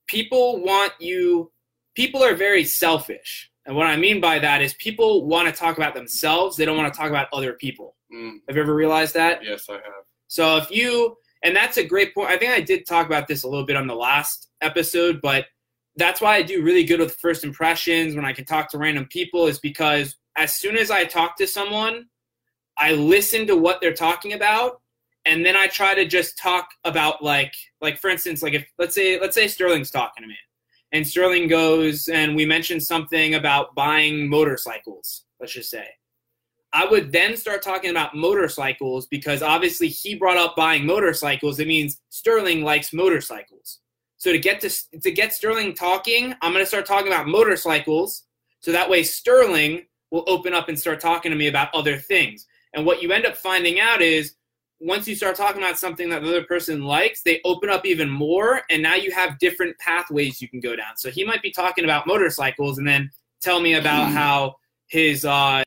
people 0.06 0.62
want 0.62 0.92
you. 0.98 1.52
People 1.94 2.22
are 2.22 2.34
very 2.34 2.64
selfish, 2.64 3.50
and 3.66 3.76
what 3.76 3.86
I 3.86 3.96
mean 3.96 4.20
by 4.20 4.38
that 4.38 4.62
is 4.62 4.74
people 4.74 5.26
want 5.26 5.48
to 5.48 5.52
talk 5.52 5.76
about 5.76 5.94
themselves. 5.94 6.56
They 6.56 6.64
don't 6.64 6.76
want 6.76 6.92
to 6.92 6.98
talk 6.98 7.10
about 7.10 7.28
other 7.32 7.52
people. 7.54 7.96
Mm, 8.12 8.38
Have 8.48 8.56
you 8.56 8.62
ever 8.62 8.74
realized 8.74 9.14
that? 9.14 9.42
yes, 9.44 9.66
I 9.68 9.74
have. 9.74 10.04
So 10.28 10.56
if 10.56 10.70
you, 10.70 11.16
and 11.42 11.54
that's 11.54 11.76
a 11.76 11.84
great 11.84 12.14
point. 12.14 12.30
I 12.30 12.38
think 12.38 12.52
I 12.52 12.60
did 12.60 12.86
talk 12.86 13.06
about 13.06 13.28
this 13.28 13.42
a 13.42 13.48
little 13.48 13.66
bit 13.66 13.76
on 13.76 13.86
the 13.86 13.94
last 13.94 14.48
episode, 14.60 15.20
but 15.20 15.46
that's 15.96 16.20
why 16.20 16.36
I 16.36 16.42
do 16.42 16.62
really 16.62 16.84
good 16.84 17.00
with 17.00 17.16
first 17.16 17.44
impressions 17.44 18.14
when 18.14 18.24
I 18.24 18.32
can 18.32 18.44
talk 18.44 18.70
to 18.70 18.78
random 18.78 19.06
people 19.06 19.46
is 19.46 19.58
because 19.58 20.16
as 20.36 20.54
soon 20.54 20.76
as 20.76 20.90
I 20.90 21.04
talk 21.04 21.36
to 21.38 21.46
someone, 21.46 22.06
I 22.78 22.92
listen 22.92 23.46
to 23.46 23.56
what 23.56 23.80
they're 23.80 23.94
talking 23.94 24.34
about 24.34 24.80
and 25.26 25.44
then 25.44 25.56
I 25.56 25.66
try 25.66 25.94
to 25.94 26.06
just 26.06 26.38
talk 26.38 26.68
about 26.84 27.22
like 27.22 27.52
like 27.80 27.98
for 27.98 28.08
instance 28.08 28.42
like 28.42 28.54
if 28.54 28.66
let's 28.78 28.94
say 28.94 29.18
let's 29.20 29.34
say 29.34 29.48
Sterling's 29.48 29.90
talking 29.90 30.22
to 30.22 30.28
me 30.28 30.36
and 30.92 31.06
Sterling 31.06 31.48
goes 31.48 32.08
and 32.08 32.36
we 32.36 32.46
mentioned 32.46 32.82
something 32.82 33.34
about 33.34 33.74
buying 33.74 34.28
motorcycles, 34.28 35.24
let's 35.40 35.52
just 35.52 35.70
say. 35.70 35.86
I 36.72 36.84
would 36.84 37.10
then 37.10 37.36
start 37.36 37.62
talking 37.62 37.90
about 37.90 38.14
motorcycles 38.14 39.06
because 39.06 39.42
obviously 39.42 39.88
he 39.88 40.14
brought 40.14 40.36
up 40.36 40.56
buying 40.56 40.84
motorcycles. 40.84 41.58
It 41.58 41.68
means 41.68 42.00
Sterling 42.10 42.62
likes 42.62 42.92
motorcycles. 42.92 43.80
So 44.18 44.32
to 44.32 44.38
get 44.38 44.60
to 44.60 45.00
to 45.00 45.10
get 45.10 45.32
Sterling 45.32 45.74
talking, 45.74 46.34
I'm 46.42 46.52
going 46.52 46.64
to 46.64 46.68
start 46.68 46.86
talking 46.86 47.08
about 47.08 47.28
motorcycles. 47.28 48.24
So 48.60 48.72
that 48.72 48.90
way 48.90 49.02
Sterling 49.02 49.86
will 50.10 50.24
open 50.26 50.54
up 50.54 50.68
and 50.68 50.78
start 50.78 51.00
talking 51.00 51.30
to 51.30 51.36
me 51.36 51.48
about 51.48 51.74
other 51.74 51.96
things. 51.96 52.46
And 52.74 52.84
what 52.84 53.02
you 53.02 53.12
end 53.12 53.26
up 53.26 53.36
finding 53.36 53.80
out 53.80 54.02
is 54.02 54.34
once 54.80 55.08
you 55.08 55.14
start 55.14 55.36
talking 55.36 55.62
about 55.62 55.78
something 55.78 56.08
that 56.10 56.22
the 56.22 56.28
other 56.28 56.44
person 56.44 56.82
likes, 56.82 57.22
they 57.22 57.40
open 57.44 57.70
up 57.70 57.86
even 57.86 58.10
more, 58.10 58.62
and 58.70 58.82
now 58.82 58.94
you 58.94 59.10
have 59.10 59.38
different 59.38 59.76
pathways 59.78 60.42
you 60.42 60.48
can 60.48 60.60
go 60.60 60.76
down. 60.76 60.96
So 60.96 61.10
he 61.10 61.24
might 61.24 61.42
be 61.42 61.50
talking 61.50 61.84
about 61.84 62.06
motorcycles, 62.06 62.78
and 62.78 62.86
then 62.86 63.10
tell 63.40 63.60
me 63.60 63.74
about 63.74 64.10
how 64.10 64.56
his. 64.88 65.24
uh 65.24 65.62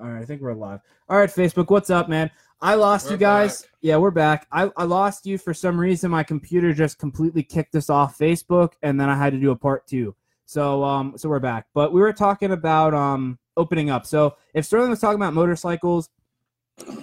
All 0.00 0.08
right, 0.08 0.22
I 0.22 0.24
think 0.24 0.42
we're 0.42 0.54
live. 0.54 0.80
All 1.08 1.18
right, 1.18 1.30
Facebook, 1.30 1.70
what's 1.70 1.90
up, 1.90 2.08
man? 2.08 2.30
I 2.60 2.74
lost 2.74 3.06
We're 3.06 3.12
you 3.12 3.18
guys. 3.18 3.62
back. 3.62 3.70
Yeah, 3.80 3.96
we're 3.96 4.10
back. 4.10 4.46
I, 4.52 4.70
I 4.76 4.84
lost 4.84 5.24
you 5.24 5.38
for 5.38 5.54
some 5.54 5.80
reason. 5.80 6.10
My 6.10 6.22
computer 6.22 6.74
just 6.74 6.98
completely 6.98 7.42
kicked 7.42 7.74
us 7.74 7.88
off 7.88 8.18
Facebook, 8.18 8.72
and 8.82 9.00
then 9.00 9.08
I 9.08 9.16
had 9.16 9.32
to 9.32 9.38
do 9.38 9.50
a 9.50 9.56
part 9.56 9.86
two. 9.86 10.14
So 10.44 10.82
um, 10.82 11.14
so 11.16 11.28
we're 11.28 11.38
back. 11.38 11.66
But 11.74 11.92
we 11.92 12.00
were 12.00 12.12
talking 12.12 12.50
about 12.50 12.92
um 12.92 13.38
opening 13.56 13.88
up. 13.88 14.04
So 14.04 14.36
if 14.52 14.64
Sterling 14.64 14.90
was 14.90 15.00
talking 15.00 15.16
about 15.16 15.32
motorcycles, 15.32 16.10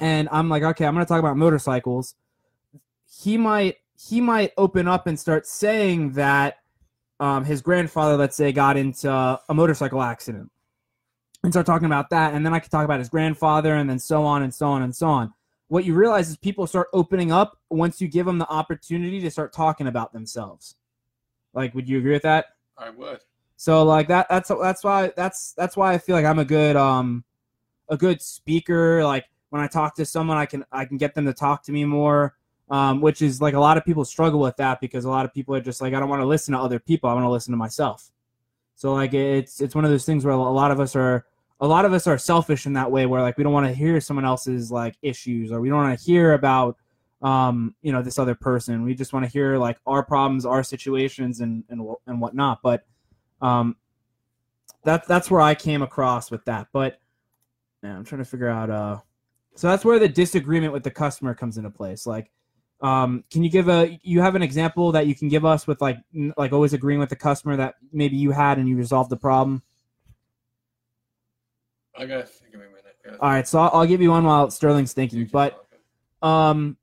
and 0.01 0.27
I'm 0.31 0.49
like, 0.49 0.63
okay, 0.63 0.85
I'm 0.85 0.93
gonna 0.93 1.05
talk 1.05 1.19
about 1.19 1.37
motorcycles, 1.37 2.15
he 3.21 3.37
might 3.37 3.77
he 3.97 4.21
might 4.21 4.51
open 4.57 4.87
up 4.87 5.07
and 5.07 5.19
start 5.19 5.47
saying 5.47 6.13
that 6.13 6.57
um 7.19 7.45
his 7.45 7.61
grandfather, 7.61 8.17
let's 8.17 8.35
say, 8.35 8.51
got 8.51 8.77
into 8.77 9.09
a 9.09 9.53
motorcycle 9.53 10.01
accident. 10.01 10.51
And 11.43 11.53
start 11.53 11.67
talking 11.67 11.85
about 11.85 12.09
that, 12.09 12.33
and 12.33 12.45
then 12.45 12.53
I 12.53 12.59
could 12.59 12.71
talk 12.71 12.83
about 12.83 12.99
his 12.99 13.09
grandfather, 13.09 13.75
and 13.75 13.89
then 13.89 13.99
so 13.99 14.25
on 14.25 14.41
and 14.41 14.53
so 14.53 14.67
on 14.67 14.81
and 14.81 14.95
so 14.95 15.07
on 15.07 15.33
what 15.67 15.85
you 15.85 15.93
realize 15.93 16.29
is 16.29 16.37
people 16.37 16.65
start 16.65 16.87
opening 16.93 17.31
up 17.31 17.59
once 17.69 17.99
you 17.99 18.07
give 18.07 18.25
them 18.25 18.37
the 18.37 18.47
opportunity 18.47 19.19
to 19.19 19.29
start 19.29 19.51
talking 19.53 19.87
about 19.87 20.13
themselves. 20.13 20.75
Like, 21.53 21.73
would 21.75 21.89
you 21.89 21.97
agree 21.97 22.13
with 22.13 22.23
that? 22.23 22.45
I 22.77 22.89
would. 22.89 23.19
So 23.57 23.83
like 23.83 24.07
that 24.09 24.27
that's 24.29 24.49
that's 24.49 24.83
why 24.83 25.11
that's 25.15 25.53
that's 25.53 25.75
why 25.75 25.93
I 25.93 25.97
feel 25.97 26.15
like 26.15 26.25
I'm 26.25 26.37
a 26.37 26.45
good 26.45 26.75
um 26.75 27.23
a 27.89 27.97
good 27.97 28.21
speaker. 28.21 29.03
Like 29.03 29.25
when 29.57 29.65
I 29.65 29.67
talk 29.67 29.95
to 29.95 30.05
someone, 30.05 30.37
I 30.37 30.45
can 30.45 30.65
I 30.71 30.85
can 30.85 30.97
get 30.97 31.15
them 31.15 31.25
to 31.25 31.33
talk 31.33 31.63
to 31.63 31.71
me 31.71 31.85
more. 31.85 32.35
Um, 32.69 32.99
which 32.99 33.21
is 33.21 33.41
like 33.41 33.53
a 33.53 33.59
lot 33.61 33.77
of 33.77 33.85
people 33.85 34.03
struggle 34.03 34.41
with 34.41 34.57
that 34.57 34.81
because 34.81 35.05
a 35.05 35.09
lot 35.09 35.23
of 35.23 35.33
people 35.33 35.55
are 35.55 35.61
just 35.61 35.79
like 35.79 35.93
I 35.93 36.01
don't 36.01 36.09
want 36.09 36.21
to 36.21 36.25
listen 36.25 36.53
to 36.53 36.59
other 36.59 36.79
people. 36.79 37.09
I 37.09 37.13
want 37.13 37.23
to 37.23 37.29
listen 37.29 37.53
to 37.53 37.57
myself. 37.57 38.11
So 38.75 38.93
like 38.93 39.13
it's 39.13 39.61
it's 39.61 39.73
one 39.73 39.85
of 39.85 39.91
those 39.91 40.05
things 40.05 40.25
where 40.25 40.33
a 40.33 40.37
lot 40.37 40.71
of 40.71 40.79
us 40.81 40.93
are 40.93 41.25
a 41.59 41.67
lot 41.67 41.85
of 41.85 41.93
us 41.93 42.07
are 42.07 42.17
selfish 42.17 42.65
in 42.65 42.73
that 42.73 42.91
way 42.91 43.05
where 43.05 43.21
like 43.21 43.37
we 43.37 43.43
don't 43.43 43.53
want 43.53 43.67
to 43.67 43.73
hear 43.73 43.99
someone 43.99 44.25
else's 44.25 44.71
like 44.71 44.95
issues 45.01 45.51
or 45.51 45.59
we 45.59 45.69
don't 45.69 45.79
want 45.79 45.97
to 45.97 46.05
hear 46.05 46.33
about 46.33 46.77
um 47.23 47.73
you 47.81 47.91
know 47.91 48.03
this 48.03 48.19
other 48.19 48.35
person 48.35 48.83
we 48.83 48.93
just 48.93 49.11
want 49.11 49.25
to 49.25 49.31
hear 49.31 49.57
like 49.57 49.79
our 49.87 50.03
problems 50.03 50.45
our 50.45 50.63
situations 50.63 51.39
and 51.39 51.63
and, 51.69 51.81
and 52.05 52.21
whatnot 52.21 52.59
but 52.61 52.85
um 53.41 53.75
that 54.83 55.07
that's 55.07 55.31
where 55.31 55.41
i 55.41 55.55
came 55.55 55.81
across 55.81 56.29
with 56.29 56.45
that 56.45 56.67
but 56.71 56.99
i'm 57.81 58.03
trying 58.03 58.21
to 58.21 58.29
figure 58.29 58.47
out 58.49 58.69
uh 58.69 58.97
so 59.57 59.67
that's 59.67 59.83
where 59.83 59.99
the 59.99 60.07
disagreement 60.07 60.71
with 60.71 60.83
the 60.83 60.91
customer 60.91 61.33
comes 61.33 61.57
into 61.57 61.69
place 61.69 62.05
like 62.07 62.31
um 62.81 63.23
can 63.31 63.43
you 63.43 63.49
give 63.49 63.67
a 63.69 63.99
you 64.03 64.21
have 64.21 64.35
an 64.35 64.41
example 64.41 64.91
that 64.91 65.07
you 65.07 65.15
can 65.15 65.27
give 65.27 65.43
us 65.43 65.67
with 65.67 65.81
like 65.81 65.97
n- 66.15 66.33
like 66.37 66.53
always 66.53 66.73
agreeing 66.73 66.99
with 66.99 67.09
the 67.09 67.15
customer 67.15 67.55
that 67.57 67.75
maybe 67.91 68.15
you 68.15 68.31
had 68.31 68.57
and 68.59 68.69
you 68.69 68.77
resolved 68.77 69.09
the 69.09 69.17
problem 69.17 69.61
I 71.97 72.05
gotta 72.05 72.23
think 72.27 72.53
of 72.53 72.61
a 72.61 72.63
minute. 72.63 73.19
All 73.19 73.29
right 73.29 73.47
so 73.47 73.59
i'll, 73.59 73.71
I'll 73.73 73.87
give 73.87 74.01
you 74.01 74.11
one 74.11 74.23
while 74.23 74.49
sterling's 74.51 74.93
thinking 74.93 75.25
but 75.25 75.63
Um, 76.21 76.77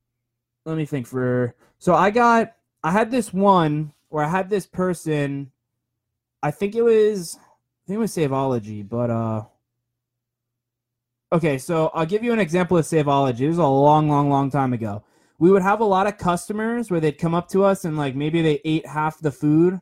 let 0.64 0.76
me 0.76 0.86
think 0.86 1.06
for. 1.06 1.54
So 1.78 1.94
I 1.94 2.10
got, 2.10 2.54
I 2.82 2.90
had 2.90 3.10
this 3.10 3.32
one 3.32 3.92
where 4.08 4.24
I 4.24 4.28
had 4.28 4.48
this 4.48 4.66
person. 4.66 5.50
I 6.42 6.50
think 6.50 6.74
it 6.74 6.82
was, 6.82 7.36
I 7.36 7.82
think 7.86 7.96
it 7.96 8.00
was 8.00 8.12
Saveology, 8.12 8.82
but 8.82 9.10
uh. 9.10 9.44
Okay, 11.34 11.58
so 11.58 11.90
I'll 11.94 12.06
give 12.06 12.22
you 12.22 12.32
an 12.32 12.38
example 12.38 12.78
of 12.78 12.86
Saveology. 12.86 13.44
It 13.44 13.48
was 13.48 13.58
a 13.58 13.66
long, 13.66 14.08
long, 14.08 14.30
long 14.30 14.52
time 14.52 14.72
ago. 14.72 15.02
We 15.40 15.50
would 15.50 15.62
have 15.62 15.80
a 15.80 15.84
lot 15.84 16.06
of 16.06 16.16
customers 16.16 16.92
where 16.92 17.00
they'd 17.00 17.18
come 17.18 17.34
up 17.34 17.48
to 17.48 17.64
us 17.64 17.84
and 17.84 17.98
like 17.98 18.14
maybe 18.14 18.40
they 18.40 18.60
ate 18.64 18.86
half 18.86 19.18
the 19.18 19.32
food, 19.32 19.80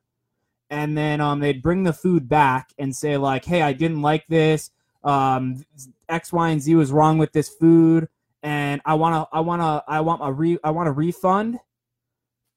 and 0.70 0.96
then 0.96 1.20
um 1.20 1.40
they'd 1.40 1.60
bring 1.62 1.82
the 1.82 1.92
food 1.92 2.26
back 2.26 2.72
and 2.78 2.96
say 2.96 3.18
like, 3.18 3.44
"Hey, 3.44 3.60
I 3.60 3.74
didn't 3.74 4.00
like 4.00 4.26
this. 4.28 4.70
Um, 5.04 5.62
X, 6.08 6.32
Y, 6.32 6.48
and 6.48 6.62
Z 6.62 6.74
was 6.74 6.90
wrong 6.90 7.18
with 7.18 7.32
this 7.32 7.50
food." 7.50 8.08
and 8.42 8.80
I 8.84 8.94
want 8.94 9.14
to 9.14 9.36
I 9.36 9.40
want 9.40 9.62
to 9.62 9.84
I 9.86 10.00
want 10.00 10.20
a 10.24 10.32
re 10.32 10.58
I 10.64 10.70
want 10.70 10.88
a 10.88 10.92
refund 10.92 11.60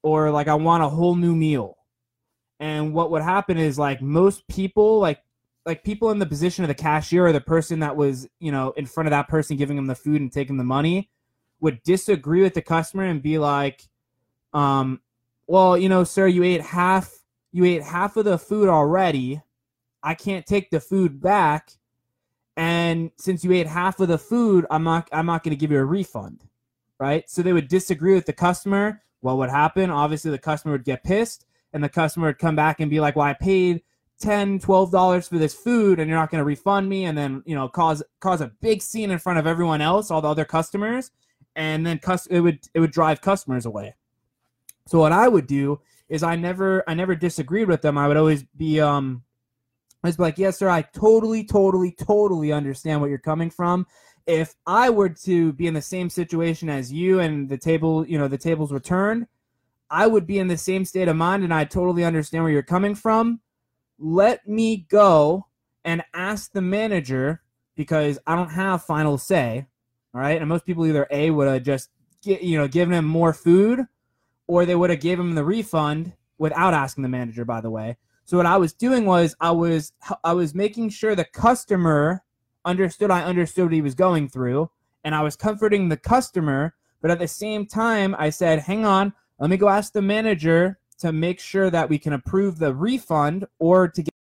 or 0.02 0.30
like 0.30 0.48
I 0.48 0.54
want 0.54 0.82
a 0.82 0.88
whole 0.88 1.14
new 1.14 1.36
meal. 1.36 1.76
And 2.58 2.94
what 2.94 3.10
would 3.10 3.22
happen 3.22 3.58
is 3.58 3.78
like 3.78 4.00
most 4.02 4.46
people 4.48 4.98
like 4.98 5.20
like 5.66 5.82
people 5.82 6.10
in 6.12 6.20
the 6.20 6.26
position 6.26 6.64
of 6.64 6.68
the 6.68 6.74
cashier 6.74 7.26
or 7.26 7.32
the 7.32 7.40
person 7.40 7.80
that 7.80 7.96
was, 7.96 8.28
you 8.38 8.52
know, 8.52 8.70
in 8.76 8.86
front 8.86 9.08
of 9.08 9.10
that 9.10 9.28
person 9.28 9.56
giving 9.56 9.76
them 9.76 9.88
the 9.88 9.96
food 9.96 10.20
and 10.20 10.32
taking 10.32 10.56
the 10.56 10.64
money 10.64 11.10
would 11.60 11.82
disagree 11.82 12.42
with 12.42 12.54
the 12.54 12.62
customer 12.62 13.04
and 13.04 13.20
be 13.20 13.36
like 13.38 13.82
um 14.54 15.00
well, 15.48 15.76
you 15.76 15.88
know, 15.88 16.02
sir, 16.04 16.26
you 16.26 16.44
ate 16.44 16.62
half 16.62 17.12
you 17.52 17.64
ate 17.64 17.82
half 17.82 18.16
of 18.16 18.24
the 18.24 18.38
food 18.38 18.68
already. 18.68 19.42
I 20.02 20.14
can't 20.14 20.46
take 20.46 20.70
the 20.70 20.80
food 20.80 21.20
back. 21.20 21.72
And 22.56 23.10
since 23.18 23.44
you 23.44 23.52
ate 23.52 23.66
half 23.66 24.00
of 24.00 24.08
the 24.08 24.18
food 24.18 24.64
i'm 24.70 24.84
not 24.84 25.08
i'm 25.12 25.26
not 25.26 25.42
going 25.42 25.50
to 25.50 25.60
give 25.60 25.72
you 25.72 25.78
a 25.78 25.84
refund. 25.84 26.44
Right? 27.00 27.28
So 27.28 27.42
they 27.42 27.52
would 27.52 27.68
disagree 27.68 28.14
with 28.14 28.26
the 28.26 28.32
customer. 28.32 29.02
What 29.20 29.38
would 29.38 29.50
happen 29.50 29.90
obviously 29.90 30.30
the 30.30 30.38
customer 30.38 30.72
would 30.72 30.84
get 30.84 31.02
pissed 31.02 31.44
and 31.72 31.82
the 31.82 31.88
customer 31.88 32.28
would 32.28 32.38
come 32.38 32.54
back 32.54 32.78
and 32.78 32.88
be 32.88 33.00
like 33.00 33.16
well 33.16 33.26
i 33.26 33.32
paid 33.32 33.82
10 34.20 34.58
12 34.60 34.90
dollars 34.90 35.28
for 35.28 35.38
this 35.38 35.54
food 35.54 35.98
and 35.98 36.08
you're 36.08 36.18
not 36.18 36.30
going 36.30 36.40
to 36.40 36.44
refund 36.44 36.88
me 36.88 37.04
and 37.04 37.16
then 37.16 37.42
you 37.44 37.54
know 37.54 37.68
cause 37.68 38.02
cause 38.20 38.40
a 38.40 38.52
big 38.60 38.80
scene 38.80 39.10
in 39.10 39.18
front 39.18 39.38
of 39.38 39.46
everyone 39.46 39.80
else 39.80 40.10
all 40.10 40.22
the 40.22 40.28
other 40.28 40.44
customers 40.44 41.10
and 41.54 41.86
then 41.86 41.98
cus- 41.98 42.26
it 42.26 42.40
would 42.40 42.58
it 42.74 42.80
would 42.80 42.92
drive 42.92 43.20
customers 43.20 43.66
away 43.66 43.94
so 44.86 44.98
what 44.98 45.12
i 45.12 45.28
would 45.28 45.46
do 45.46 45.78
is 46.08 46.22
i 46.22 46.34
never 46.34 46.82
i 46.88 46.94
never 46.94 47.14
disagreed 47.14 47.68
with 47.68 47.82
them 47.82 47.98
i 47.98 48.08
would 48.08 48.16
always 48.16 48.44
be 48.56 48.80
um 48.80 49.22
I 50.04 50.08
was 50.08 50.18
like, 50.20 50.38
yes, 50.38 50.58
sir, 50.58 50.68
I 50.68 50.82
totally, 50.82 51.42
totally, 51.42 51.90
totally 51.90 52.52
understand 52.52 53.00
what 53.00 53.08
you're 53.10 53.18
coming 53.18 53.50
from. 53.50 53.88
If 54.24 54.54
I 54.64 54.88
were 54.88 55.08
to 55.08 55.52
be 55.54 55.66
in 55.66 55.74
the 55.74 55.82
same 55.82 56.10
situation 56.10 56.68
as 56.68 56.92
you 56.92 57.18
and 57.18 57.48
the 57.48 57.58
table, 57.58 58.06
you 58.06 58.16
know, 58.16 58.28
the 58.28 58.38
tables 58.38 58.70
were 58.70 58.78
turned 58.78 59.26
I 59.90 60.06
would 60.06 60.26
be 60.26 60.38
in 60.38 60.48
the 60.48 60.56
same 60.56 60.84
state 60.84 61.08
of 61.08 61.16
mind 61.16 61.44
and 61.44 61.54
I 61.54 61.64
totally 61.64 62.04
understand 62.04 62.44
where 62.44 62.52
you're 62.52 62.62
coming 62.62 62.94
from. 62.94 63.40
Let 63.98 64.46
me 64.46 64.86
go 64.88 65.46
and 65.84 66.02
ask 66.14 66.52
the 66.52 66.60
manager 66.60 67.42
because 67.76 68.18
I 68.26 68.34
don't 68.36 68.50
have 68.50 68.84
final 68.84 69.18
say. 69.18 69.66
All 70.14 70.20
right. 70.20 70.40
And 70.40 70.48
most 70.48 70.66
people 70.66 70.86
either 70.86 71.06
A 71.10 71.30
would 71.30 71.48
have 71.48 71.62
just 71.62 71.90
get, 72.22 72.42
you 72.42 72.58
know, 72.58 72.68
given 72.68 72.94
him 72.94 73.04
more 73.04 73.32
food 73.32 73.86
or 74.46 74.64
they 74.64 74.74
would 74.74 74.90
have 74.90 75.00
gave 75.00 75.18
him 75.18 75.34
the 75.34 75.44
refund 75.44 76.12
without 76.38 76.74
asking 76.74 77.02
the 77.02 77.08
manager, 77.08 77.44
by 77.44 77.60
the 77.60 77.70
way. 77.70 77.96
So 78.24 78.36
what 78.36 78.46
I 78.46 78.56
was 78.56 78.72
doing 78.72 79.04
was 79.04 79.36
I 79.40 79.52
was 79.52 79.92
I 80.24 80.32
was 80.32 80.54
making 80.54 80.88
sure 80.90 81.14
the 81.14 81.24
customer 81.24 82.24
understood 82.64 83.10
I 83.10 83.22
understood 83.22 83.66
what 83.66 83.72
he 83.72 83.82
was 83.82 83.94
going 83.94 84.28
through 84.28 84.70
and 85.04 85.14
I 85.14 85.22
was 85.22 85.36
comforting 85.36 85.88
the 85.88 85.96
customer, 85.96 86.74
but 87.00 87.12
at 87.12 87.20
the 87.20 87.28
same 87.28 87.66
time 87.66 88.16
I 88.18 88.30
said, 88.30 88.58
"Hang 88.58 88.84
on, 88.84 89.12
let 89.38 89.50
me 89.50 89.56
go 89.56 89.68
ask 89.68 89.92
the 89.92 90.02
manager 90.02 90.78
to 90.98 91.12
make 91.12 91.40
sure 91.40 91.70
that 91.70 91.88
we 91.88 91.98
can 91.98 92.12
approve 92.12 92.58
the 92.58 92.74
refund 92.74 93.46
or 93.58 93.88
to 93.88 94.02
get 94.02 94.10